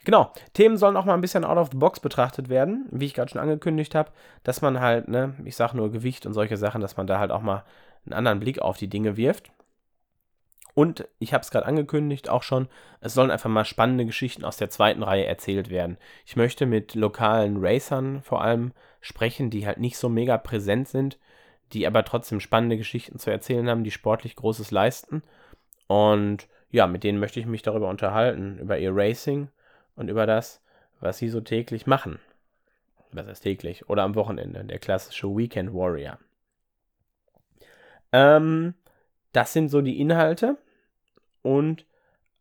Genau, 0.06 0.30
Themen 0.52 0.76
sollen 0.76 0.96
auch 0.96 1.04
mal 1.04 1.14
ein 1.14 1.20
bisschen 1.20 1.44
out 1.44 1.58
of 1.58 1.70
the 1.72 1.78
box 1.78 1.98
betrachtet 1.98 2.48
werden, 2.48 2.86
wie 2.92 3.06
ich 3.06 3.14
gerade 3.14 3.28
schon 3.28 3.40
angekündigt 3.40 3.96
habe, 3.96 4.12
dass 4.44 4.62
man 4.62 4.78
halt, 4.78 5.08
ne, 5.08 5.34
ich 5.44 5.56
sage 5.56 5.76
nur 5.76 5.90
Gewicht 5.90 6.26
und 6.26 6.32
solche 6.32 6.56
Sachen, 6.56 6.80
dass 6.80 6.96
man 6.96 7.08
da 7.08 7.18
halt 7.18 7.32
auch 7.32 7.42
mal 7.42 7.64
einen 8.04 8.12
anderen 8.12 8.38
Blick 8.38 8.60
auf 8.60 8.76
die 8.76 8.86
Dinge 8.86 9.16
wirft. 9.16 9.50
Und 10.74 11.08
ich 11.18 11.34
habe 11.34 11.42
es 11.42 11.50
gerade 11.50 11.66
angekündigt 11.66 12.28
auch 12.28 12.44
schon, 12.44 12.68
es 13.00 13.14
sollen 13.14 13.32
einfach 13.32 13.50
mal 13.50 13.64
spannende 13.64 14.06
Geschichten 14.06 14.44
aus 14.44 14.56
der 14.58 14.70
zweiten 14.70 15.02
Reihe 15.02 15.26
erzählt 15.26 15.70
werden. 15.70 15.98
Ich 16.24 16.36
möchte 16.36 16.66
mit 16.66 16.94
lokalen 16.94 17.56
Racern 17.58 18.22
vor 18.22 18.42
allem 18.42 18.70
sprechen, 19.00 19.50
die 19.50 19.66
halt 19.66 19.78
nicht 19.78 19.98
so 19.98 20.08
mega 20.08 20.38
präsent 20.38 20.86
sind, 20.86 21.18
die 21.72 21.84
aber 21.84 22.04
trotzdem 22.04 22.38
spannende 22.38 22.76
Geschichten 22.76 23.18
zu 23.18 23.32
erzählen 23.32 23.68
haben, 23.68 23.82
die 23.82 23.90
sportlich 23.90 24.36
Großes 24.36 24.70
leisten. 24.70 25.24
Und 25.88 26.46
ja, 26.70 26.86
mit 26.86 27.02
denen 27.02 27.18
möchte 27.18 27.40
ich 27.40 27.46
mich 27.46 27.62
darüber 27.62 27.88
unterhalten, 27.88 28.60
über 28.60 28.78
ihr 28.78 28.94
Racing 28.94 29.48
und 29.96 30.08
über 30.08 30.26
das, 30.26 30.62
was 31.00 31.18
sie 31.18 31.28
so 31.28 31.40
täglich 31.40 31.86
machen. 31.86 32.18
Was 33.12 33.26
heißt 33.26 33.42
täglich? 33.42 33.88
Oder 33.88 34.02
am 34.02 34.14
Wochenende, 34.14 34.64
der 34.64 34.78
klassische 34.78 35.28
Weekend 35.28 35.72
Warrior. 35.74 36.18
Ähm, 38.12 38.74
das 39.32 39.52
sind 39.52 39.68
so 39.68 39.80
die 39.80 40.00
Inhalte 40.00 40.58
und 41.42 41.86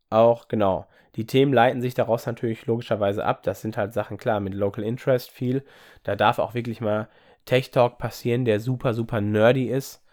auch, 0.10 0.48
genau, 0.48 0.88
die 1.16 1.26
Themen 1.26 1.54
leiten 1.54 1.82
sich 1.82 1.94
daraus 1.94 2.26
natürlich 2.26 2.66
logischerweise 2.66 3.26
ab. 3.26 3.44
Das 3.44 3.62
sind 3.62 3.78
halt 3.78 3.94
Sachen, 3.94 4.18
klar, 4.18 4.40
mit 4.40 4.54
Local 4.54 4.84
Interest 4.84 5.32
viel. 5.32 5.64
Da 6.04 6.16
darf 6.16 6.40
auch 6.40 6.54
wirklich 6.54 6.82
mal 6.82 7.08
Tech 7.46 7.72
Talk 7.72 7.98
passieren, 7.98 8.46
der 8.46 8.60
super, 8.60 8.94
super 8.94 9.22
nerdy 9.22 9.70
ist. 9.70 10.04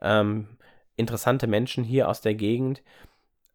Ähm, 0.00 0.48
interessante 0.96 1.46
Menschen 1.46 1.84
hier 1.84 2.08
aus 2.08 2.20
der 2.20 2.34
Gegend, 2.34 2.82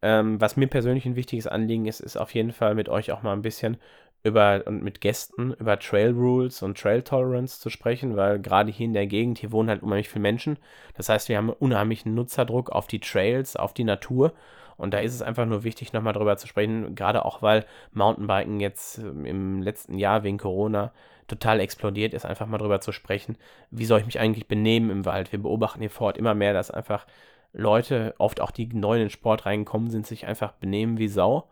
ähm, 0.02 0.40
was 0.40 0.56
mir 0.56 0.66
persönlich 0.66 1.06
ein 1.06 1.16
wichtiges 1.16 1.46
Anliegen 1.46 1.86
ist, 1.86 2.00
ist 2.00 2.16
auf 2.16 2.34
jeden 2.34 2.52
Fall 2.52 2.74
mit 2.74 2.88
euch 2.88 3.12
auch 3.12 3.22
mal 3.22 3.32
ein 3.32 3.42
bisschen 3.42 3.78
über 4.24 4.62
und 4.66 4.82
mit 4.82 5.00
Gästen 5.00 5.52
über 5.54 5.78
Trail 5.78 6.12
Rules 6.12 6.62
und 6.62 6.78
Trail 6.78 7.02
Tolerance 7.02 7.60
zu 7.60 7.70
sprechen, 7.70 8.16
weil 8.16 8.38
gerade 8.38 8.70
hier 8.70 8.86
in 8.86 8.92
der 8.92 9.06
Gegend, 9.06 9.38
hier 9.38 9.50
wohnen 9.50 9.68
halt 9.68 9.82
unheimlich 9.82 10.08
viele 10.08 10.22
Menschen. 10.22 10.58
Das 10.94 11.08
heißt, 11.08 11.28
wir 11.28 11.36
haben 11.36 11.50
unheimlichen 11.50 12.14
Nutzerdruck 12.14 12.70
auf 12.70 12.86
die 12.86 13.00
Trails, 13.00 13.56
auf 13.56 13.74
die 13.74 13.84
Natur. 13.84 14.32
Und 14.76 14.94
da 14.94 14.98
ist 14.98 15.14
es 15.14 15.22
einfach 15.22 15.46
nur 15.46 15.64
wichtig, 15.64 15.92
nochmal 15.92 16.12
drüber 16.12 16.36
zu 16.36 16.46
sprechen, 16.46 16.94
gerade 16.94 17.24
auch 17.24 17.42
weil 17.42 17.64
Mountainbiken 17.92 18.60
jetzt 18.60 18.98
ähm, 18.98 19.26
im 19.26 19.62
letzten 19.62 19.98
Jahr 19.98 20.22
wegen 20.22 20.38
Corona 20.38 20.92
total 21.28 21.60
explodiert 21.60 22.14
ist, 22.14 22.24
einfach 22.24 22.46
mal 22.46 22.58
drüber 22.58 22.80
zu 22.80 22.92
sprechen, 22.92 23.38
wie 23.70 23.84
soll 23.84 24.00
ich 24.00 24.06
mich 24.06 24.18
eigentlich 24.18 24.48
benehmen 24.48 24.90
im 24.90 25.04
Wald. 25.04 25.32
Wir 25.32 25.40
beobachten 25.40 25.80
hier 25.80 25.90
vor 25.90 26.08
Ort 26.08 26.18
immer 26.18 26.34
mehr, 26.34 26.52
dass 26.52 26.70
einfach 26.70 27.06
Leute, 27.52 28.14
oft 28.18 28.40
auch 28.40 28.50
die 28.50 28.66
neu 28.66 28.94
in 28.94 29.00
den 29.00 29.10
Sport 29.10 29.46
reinkommen 29.46 29.90
sind, 29.90 30.06
sich 30.06 30.26
einfach 30.26 30.52
benehmen 30.52 30.98
wie 30.98 31.08
Sau. 31.08 31.48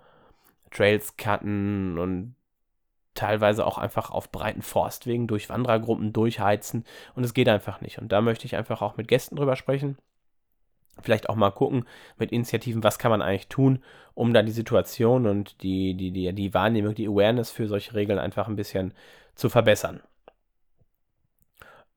Trails 0.71 1.17
cutten 1.17 1.99
und 1.99 2.35
teilweise 3.15 3.67
auch 3.67 3.77
einfach 3.77 4.11
auf 4.11 4.31
breiten 4.31 4.63
Forstwegen 4.63 5.27
durch 5.27 5.49
Wanderergruppen 5.49 6.13
durchheizen 6.13 6.85
und 7.15 7.25
es 7.25 7.35
geht 7.35 7.49
einfach 7.49 7.81
nicht. 7.81 7.99
Und 7.99 8.13
da 8.13 8.21
möchte 8.21 8.47
ich 8.47 8.57
einfach 8.57 8.83
auch 8.83 8.97
mit 8.97 9.09
Gästen 9.09 9.37
drüber 9.37 9.57
sprechen. 9.57 9.99
Vielleicht 11.03 11.29
auch 11.29 11.35
mal 11.35 11.51
gucken 11.51 11.87
mit 12.19 12.31
Initiativen, 12.33 12.85
was 12.85 12.99
kann 12.99 13.11
man 13.11 13.23
eigentlich 13.23 13.49
tun, 13.49 13.83
um 14.15 14.33
da 14.33 14.43
die 14.43 14.53
Situation 14.53 15.27
und 15.27 15.63
die, 15.63 15.95
die, 15.95 16.11
die, 16.13 16.33
die 16.33 16.55
Wahrnehmung, 16.55 16.95
die 16.95 17.09
Awareness 17.09 17.51
für 17.51 17.69
solche 17.69 17.95
Regeln 17.95 18.19
einfach 18.19 18.49
ein 18.49 18.57
bisschen 18.57 18.95
zu 19.35 19.49
verbessern. 19.49 20.01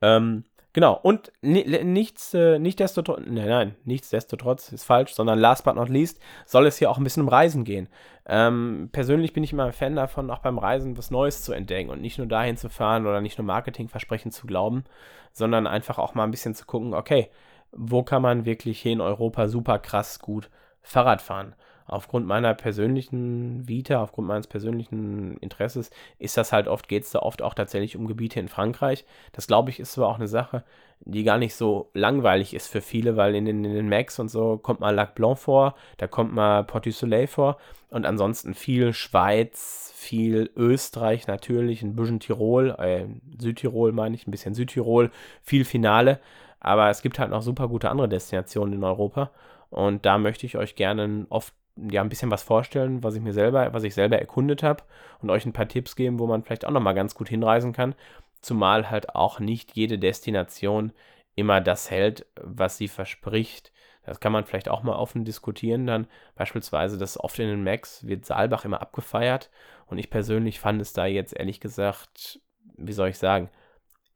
Ähm, 0.01 0.45
Genau, 0.73 0.99
und 1.03 1.31
nichts, 1.41 2.33
äh, 2.33 2.57
nicht 2.57 2.79
desto, 2.79 3.03
nein, 3.19 3.47
nein, 3.47 3.75
nichtsdestotrotz 3.85 4.71
ist 4.71 4.85
falsch, 4.85 5.13
sondern 5.13 5.37
last 5.37 5.63
but 5.65 5.75
not 5.75 5.87
least 5.87 6.19
soll 6.47 6.65
es 6.65 6.77
hier 6.79 6.89
auch 6.89 6.97
ein 6.97 7.03
bisschen 7.03 7.21
um 7.21 7.29
Reisen 7.29 7.63
gehen. 7.63 7.87
Ähm, 8.25 8.89
persönlich 8.91 9.33
bin 9.33 9.43
ich 9.43 9.53
immer 9.53 9.65
ein 9.65 9.73
Fan 9.73 9.95
davon, 9.95 10.31
auch 10.31 10.39
beim 10.39 10.57
Reisen 10.57 10.97
was 10.97 11.11
Neues 11.11 11.43
zu 11.43 11.53
entdecken 11.53 11.91
und 11.91 12.01
nicht 12.01 12.17
nur 12.17 12.25
dahin 12.25 12.57
zu 12.57 12.69
fahren 12.69 13.05
oder 13.05 13.21
nicht 13.21 13.37
nur 13.37 13.45
Marketingversprechen 13.45 14.31
zu 14.31 14.47
glauben, 14.47 14.83
sondern 15.31 15.67
einfach 15.67 15.99
auch 15.99 16.15
mal 16.15 16.23
ein 16.23 16.31
bisschen 16.31 16.55
zu 16.55 16.65
gucken, 16.65 16.95
okay, 16.95 17.29
wo 17.71 18.01
kann 18.01 18.23
man 18.23 18.45
wirklich 18.45 18.81
hier 18.81 18.93
in 18.93 19.01
Europa 19.01 19.47
super 19.47 19.77
krass 19.77 20.19
gut 20.19 20.49
Fahrrad 20.81 21.21
fahren? 21.21 21.53
Aufgrund 21.85 22.25
meiner 22.25 22.53
persönlichen 22.53 23.67
Vita, 23.67 24.01
aufgrund 24.01 24.27
meines 24.27 24.47
persönlichen 24.47 25.37
Interesses, 25.37 25.89
ist 26.19 26.37
das 26.37 26.51
halt 26.51 26.67
oft, 26.67 26.87
geht 26.87 27.03
es 27.03 27.11
da 27.11 27.19
oft 27.19 27.41
auch 27.41 27.53
tatsächlich 27.53 27.97
um 27.97 28.07
Gebiete 28.07 28.39
in 28.39 28.47
Frankreich. 28.47 29.05
Das 29.31 29.47
glaube 29.47 29.69
ich 29.69 29.79
ist 29.79 29.97
aber 29.97 30.07
auch 30.07 30.15
eine 30.15 30.27
Sache, 30.27 30.63
die 31.01 31.23
gar 31.23 31.37
nicht 31.37 31.55
so 31.55 31.89
langweilig 31.93 32.53
ist 32.53 32.67
für 32.67 32.81
viele, 32.81 33.17
weil 33.17 33.35
in 33.35 33.45
den, 33.45 33.65
in 33.65 33.73
den 33.73 33.89
Macs 33.89 34.19
und 34.19 34.29
so 34.29 34.57
kommt 34.57 34.79
mal 34.79 34.95
Lac 34.95 35.15
Blanc 35.15 35.37
vor, 35.37 35.75
da 35.97 36.07
kommt 36.07 36.33
mal 36.33 36.63
Port 36.63 36.85
du 36.85 36.91
Soleil 36.91 37.27
vor 37.27 37.57
und 37.89 38.05
ansonsten 38.05 38.53
viel 38.53 38.93
Schweiz, 38.93 39.91
viel 39.95 40.49
Österreich 40.55 41.27
natürlich, 41.27 41.81
ein 41.81 41.95
bisschen 41.95 42.19
Tirol, 42.19 42.75
äh, 42.79 43.05
Südtirol 43.37 43.91
meine 43.91 44.15
ich, 44.15 44.27
ein 44.27 44.31
bisschen 44.31 44.53
Südtirol, 44.53 45.11
viel 45.41 45.65
Finale. 45.65 46.19
Aber 46.59 46.89
es 46.89 47.01
gibt 47.01 47.19
halt 47.19 47.29
noch 47.29 47.41
super 47.41 47.67
gute 47.67 47.89
andere 47.89 48.07
Destinationen 48.07 48.73
in 48.75 48.83
Europa. 48.83 49.31
Und 49.69 50.05
da 50.05 50.17
möchte 50.17 50.45
ich 50.45 50.57
euch 50.57 50.75
gerne 50.75 51.25
oft 51.29 51.53
ja, 51.75 52.01
ein 52.01 52.09
bisschen 52.09 52.31
was 52.31 52.43
vorstellen, 52.43 53.03
was 53.03 53.15
ich 53.15 53.21
mir 53.21 53.33
selber, 53.33 53.73
was 53.73 53.83
ich 53.83 53.93
selber 53.93 54.19
erkundet 54.19 54.63
habe 54.63 54.83
und 55.21 55.29
euch 55.29 55.45
ein 55.45 55.53
paar 55.53 55.67
Tipps 55.67 55.95
geben, 55.95 56.19
wo 56.19 56.27
man 56.27 56.43
vielleicht 56.43 56.65
auch 56.65 56.71
nochmal 56.71 56.93
ganz 56.93 57.15
gut 57.15 57.29
hinreisen 57.29 57.73
kann. 57.73 57.95
Zumal 58.41 58.89
halt 58.89 59.15
auch 59.15 59.39
nicht 59.39 59.75
jede 59.75 59.97
Destination 59.97 60.91
immer 61.35 61.61
das 61.61 61.89
hält, 61.89 62.25
was 62.35 62.77
sie 62.77 62.87
verspricht. 62.87 63.71
Das 64.05 64.19
kann 64.19 64.33
man 64.33 64.45
vielleicht 64.45 64.69
auch 64.69 64.83
mal 64.83 64.95
offen 64.95 65.23
diskutieren 65.25 65.87
dann. 65.87 66.07
Beispielsweise, 66.35 66.97
dass 66.97 67.19
oft 67.19 67.39
in 67.39 67.47
den 67.47 67.63
Macs 67.63 68.05
wird 68.05 68.25
Saalbach 68.25 68.65
immer 68.65 68.81
abgefeiert. 68.81 69.49
Und 69.87 69.97
ich 69.97 70.09
persönlich 70.09 70.59
fand 70.59 70.81
es 70.81 70.93
da 70.93 71.05
jetzt 71.05 71.35
ehrlich 71.35 71.59
gesagt, 71.59 72.41
wie 72.75 72.93
soll 72.93 73.09
ich 73.09 73.17
sagen, 73.17 73.49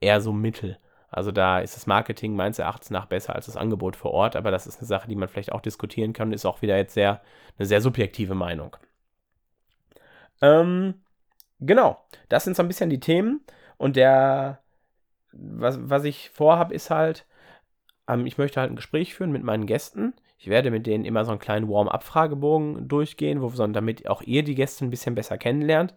eher 0.02 0.22
so 0.22 0.34
mittel. 0.34 0.78
Also 1.10 1.32
da 1.32 1.60
ist 1.60 1.76
das 1.76 1.88
Marketing 1.88 2.36
meines 2.36 2.60
Erachtens 2.60 2.90
nach 2.90 3.06
besser 3.06 3.36
als 3.36 3.46
das 3.46 3.56
Angebot 3.56 3.96
vor 3.96 4.12
Ort, 4.12 4.36
aber 4.36 4.52
das 4.52 4.68
ist 4.68 4.80
eine 4.80 4.88
Sache, 4.88 5.08
die 5.08 5.16
man 5.16 5.30
vielleicht 5.30 5.54
auch 5.54 5.62
diskutieren 5.62 6.14
kann 6.14 6.34
ist 6.34 6.46
auch 6.46 6.62
wieder 6.62 6.76
jetzt 6.78 6.94
sehr 6.94 7.22
eine 7.58 7.66
sehr 7.66 7.82
subjektive 7.82 8.36
Meinung. 8.36 8.76
Ähm, 10.42 10.96
genau, 11.60 12.04
das 12.30 12.44
sind 12.44 12.56
so 12.56 12.64
ein 12.64 12.68
bisschen 12.68 12.90
die 12.90 13.00
Themen 13.00 13.42
und 13.78 13.96
der, 13.96 14.60
was, 15.32 15.78
was 15.82 16.04
ich 16.04 16.30
vorhabe, 16.30 16.74
ist 16.74 16.90
halt, 16.90 17.26
ähm, 18.08 18.26
ich 18.26 18.38
möchte 18.38 18.60
halt 18.60 18.72
ein 18.72 18.76
Gespräch 18.76 19.16
führen 19.16 19.32
mit 19.32 19.44
meinen 19.44 19.66
Gästen. 19.66 20.14
Ich 20.38 20.50
werde 20.50 20.70
mit 20.70 20.86
denen 20.86 21.06
immer 21.06 21.26
so 21.26 21.32
einen 21.32 21.40
kleinen 21.40 21.70
Warm-up-Fragebogen 21.70 22.88
durchgehen, 22.88 23.42
wo, 23.42 23.50
damit 23.50 24.08
auch 24.08 24.22
ihr 24.22 24.44
die 24.44 24.56
Gäste 24.56 24.86
ein 24.86 24.92
bisschen 24.92 25.16
besser 25.16 25.38
kennenlernt. 25.38 25.96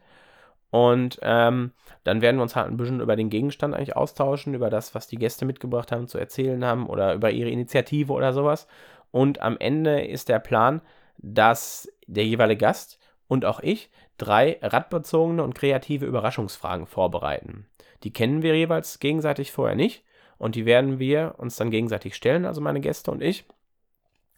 Und 0.70 1.18
ähm, 1.22 1.72
dann 2.04 2.20
werden 2.22 2.36
wir 2.36 2.42
uns 2.42 2.54
halt 2.54 2.68
ein 2.68 2.76
bisschen 2.76 3.00
über 3.00 3.16
den 3.16 3.28
Gegenstand 3.28 3.74
eigentlich 3.74 3.96
austauschen, 3.96 4.54
über 4.54 4.70
das, 4.70 4.94
was 4.94 5.08
die 5.08 5.16
Gäste 5.16 5.44
mitgebracht 5.44 5.90
haben, 5.90 6.06
zu 6.06 6.18
erzählen 6.18 6.64
haben 6.64 6.86
oder 6.86 7.14
über 7.14 7.30
ihre 7.30 7.50
Initiative 7.50 8.12
oder 8.12 8.32
sowas. 8.32 8.68
Und 9.10 9.40
am 9.40 9.56
Ende 9.58 10.02
ist 10.02 10.28
der 10.28 10.38
Plan, 10.38 10.80
dass 11.18 11.90
der 12.06 12.24
jeweilige 12.24 12.64
Gast 12.64 12.98
und 13.26 13.44
auch 13.44 13.60
ich 13.60 13.90
drei 14.16 14.58
radbezogene 14.62 15.42
und 15.42 15.54
kreative 15.54 16.06
Überraschungsfragen 16.06 16.86
vorbereiten. 16.86 17.66
Die 18.02 18.12
kennen 18.12 18.42
wir 18.42 18.56
jeweils 18.56 18.98
gegenseitig 18.98 19.52
vorher 19.52 19.76
nicht 19.76 20.04
und 20.38 20.54
die 20.54 20.66
werden 20.66 20.98
wir 20.98 21.34
uns 21.38 21.56
dann 21.56 21.70
gegenseitig 21.70 22.14
stellen, 22.14 22.44
also 22.44 22.60
meine 22.60 22.80
Gäste 22.80 23.10
und 23.10 23.22
ich. 23.22 23.44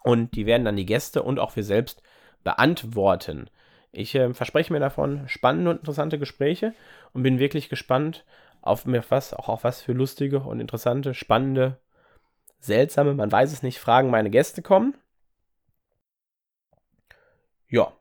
Und 0.02 0.34
die 0.34 0.46
werden 0.46 0.64
dann 0.64 0.76
die 0.76 0.86
Gäste 0.86 1.22
und 1.22 1.38
auch 1.38 1.54
wir 1.54 1.62
selbst 1.62 2.02
beantworten. 2.42 3.48
Ich 3.92 4.14
äh, 4.14 4.32
verspreche 4.32 4.72
mir 4.72 4.80
davon 4.80 5.28
spannende 5.28 5.70
und 5.70 5.78
interessante 5.78 6.18
Gespräche 6.18 6.74
und 7.12 7.22
bin 7.22 7.38
wirklich 7.38 7.68
gespannt 7.68 8.24
auf 8.62 8.86
mir 8.86 9.04
was, 9.10 9.34
auch 9.34 9.48
auf 9.48 9.64
was 9.64 9.82
für 9.82 9.92
lustige 9.92 10.40
und 10.40 10.60
interessante, 10.60 11.14
spannende, 11.14 11.78
seltsame, 12.58 13.14
man 13.14 13.30
weiß 13.30 13.52
es 13.52 13.62
nicht, 13.62 13.78
Fragen 13.78 14.10
meine 14.10 14.30
Gäste 14.30 14.62
kommen. 14.62 14.96
Ja, 17.68 17.92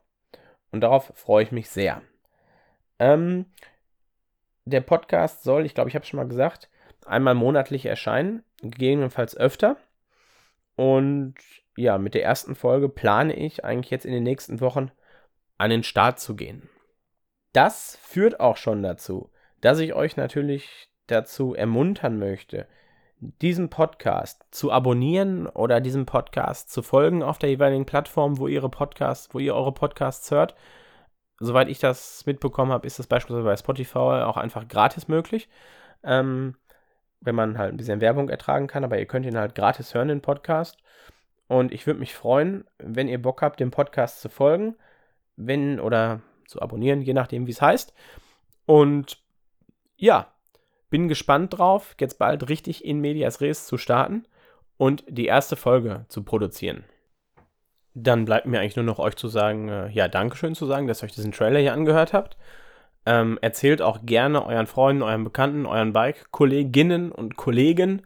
und 0.70 0.80
darauf 0.80 1.12
freue 1.14 1.44
ich 1.44 1.52
mich 1.52 1.68
sehr. 1.68 2.02
Ähm, 2.98 3.46
der 4.64 4.80
Podcast 4.80 5.42
soll, 5.42 5.66
ich 5.66 5.74
glaube, 5.74 5.88
ich 5.90 5.94
habe 5.94 6.04
es 6.04 6.08
schon 6.08 6.18
mal 6.18 6.28
gesagt, 6.28 6.70
einmal 7.04 7.34
monatlich 7.34 7.86
erscheinen, 7.86 8.44
gegebenenfalls 8.62 9.36
öfter. 9.36 9.76
Und 10.76 11.34
ja, 11.76 11.98
mit 11.98 12.14
der 12.14 12.24
ersten 12.24 12.54
Folge 12.54 12.88
plane 12.88 13.34
ich 13.34 13.64
eigentlich 13.64 13.90
jetzt 13.90 14.06
in 14.06 14.12
den 14.12 14.22
nächsten 14.22 14.60
Wochen 14.60 14.90
an 15.62 15.70
den 15.70 15.84
Start 15.84 16.18
zu 16.18 16.34
gehen. 16.34 16.68
Das 17.52 17.96
führt 18.02 18.40
auch 18.40 18.56
schon 18.56 18.82
dazu, 18.82 19.30
dass 19.60 19.78
ich 19.78 19.94
euch 19.94 20.16
natürlich 20.16 20.88
dazu 21.06 21.54
ermuntern 21.54 22.18
möchte, 22.18 22.66
diesen 23.20 23.70
Podcast 23.70 24.44
zu 24.50 24.72
abonnieren 24.72 25.46
oder 25.46 25.80
diesem 25.80 26.04
Podcast 26.04 26.72
zu 26.72 26.82
folgen 26.82 27.22
auf 27.22 27.38
der 27.38 27.50
jeweiligen 27.50 27.86
Plattform, 27.86 28.38
wo, 28.38 28.48
ihre 28.48 28.70
Podcasts, 28.70 29.32
wo 29.32 29.38
ihr 29.38 29.54
eure 29.54 29.70
Podcasts 29.70 30.28
hört. 30.32 30.56
Soweit 31.38 31.68
ich 31.68 31.78
das 31.78 32.26
mitbekommen 32.26 32.72
habe, 32.72 32.88
ist 32.88 32.98
das 32.98 33.06
beispielsweise 33.06 33.44
bei 33.44 33.56
Spotify 33.56 34.24
auch 34.24 34.38
einfach 34.38 34.66
gratis 34.66 35.06
möglich. 35.06 35.48
Ähm, 36.02 36.56
wenn 37.20 37.36
man 37.36 37.56
halt 37.56 37.72
ein 37.72 37.76
bisschen 37.76 38.00
Werbung 38.00 38.30
ertragen 38.30 38.66
kann, 38.66 38.82
aber 38.82 38.98
ihr 38.98 39.06
könnt 39.06 39.26
ihn 39.26 39.38
halt 39.38 39.54
gratis 39.54 39.94
hören, 39.94 40.08
den 40.08 40.22
Podcast. 40.22 40.78
Und 41.46 41.70
ich 41.70 41.86
würde 41.86 42.00
mich 42.00 42.16
freuen, 42.16 42.64
wenn 42.78 43.06
ihr 43.06 43.22
Bock 43.22 43.42
habt, 43.42 43.60
dem 43.60 43.70
Podcast 43.70 44.20
zu 44.20 44.28
folgen, 44.28 44.74
wenn 45.46 45.80
oder 45.80 46.20
zu 46.46 46.60
abonnieren, 46.60 47.02
je 47.02 47.14
nachdem, 47.14 47.46
wie 47.46 47.52
es 47.52 47.62
heißt. 47.62 47.94
Und 48.66 49.18
ja, 49.96 50.32
bin 50.90 51.08
gespannt 51.08 51.58
drauf, 51.58 51.96
jetzt 51.98 52.18
bald 52.18 52.48
richtig 52.48 52.84
in 52.84 53.00
Medias 53.00 53.40
Res 53.40 53.66
zu 53.66 53.78
starten 53.78 54.26
und 54.76 55.04
die 55.08 55.26
erste 55.26 55.56
Folge 55.56 56.04
zu 56.08 56.22
produzieren. 56.22 56.84
Dann 57.94 58.24
bleibt 58.24 58.46
mir 58.46 58.60
eigentlich 58.60 58.76
nur 58.76 58.84
noch 58.84 58.98
euch 58.98 59.16
zu 59.16 59.28
sagen, 59.28 59.68
äh, 59.68 59.88
ja, 59.90 60.08
Dankeschön 60.08 60.54
zu 60.54 60.66
sagen, 60.66 60.86
dass 60.86 61.02
ihr 61.02 61.06
euch 61.06 61.14
diesen 61.14 61.32
Trailer 61.32 61.60
hier 61.60 61.72
angehört 61.72 62.12
habt. 62.12 62.36
Ähm, 63.04 63.38
erzählt 63.42 63.82
auch 63.82 64.00
gerne 64.04 64.46
euren 64.46 64.66
Freunden, 64.66 65.02
euren 65.02 65.24
Bekannten, 65.24 65.66
euren 65.66 65.92
Bike-Kolleginnen 65.92 67.10
und 67.10 67.36
Kollegen 67.36 68.02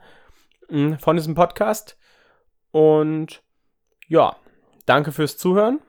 mh, 0.68 0.90
hm, 0.90 0.98
von 0.98 1.16
diesem 1.16 1.34
Podcast. 1.34 1.96
Und 2.70 3.42
ja, 4.08 4.36
danke 4.86 5.12
fürs 5.12 5.38
Zuhören. 5.38 5.80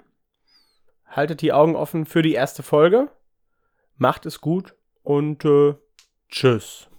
Haltet 1.10 1.41
die 1.41 1.54
Augen 1.54 1.76
offen 1.76 2.06
für 2.06 2.22
die 2.22 2.34
erste 2.34 2.63
Folge. 2.63 3.10
Macht 3.96 4.26
es 4.26 4.41
gut 4.41 4.76
und 5.04 5.46
äh, 5.46 5.76
tschüss. 6.30 6.89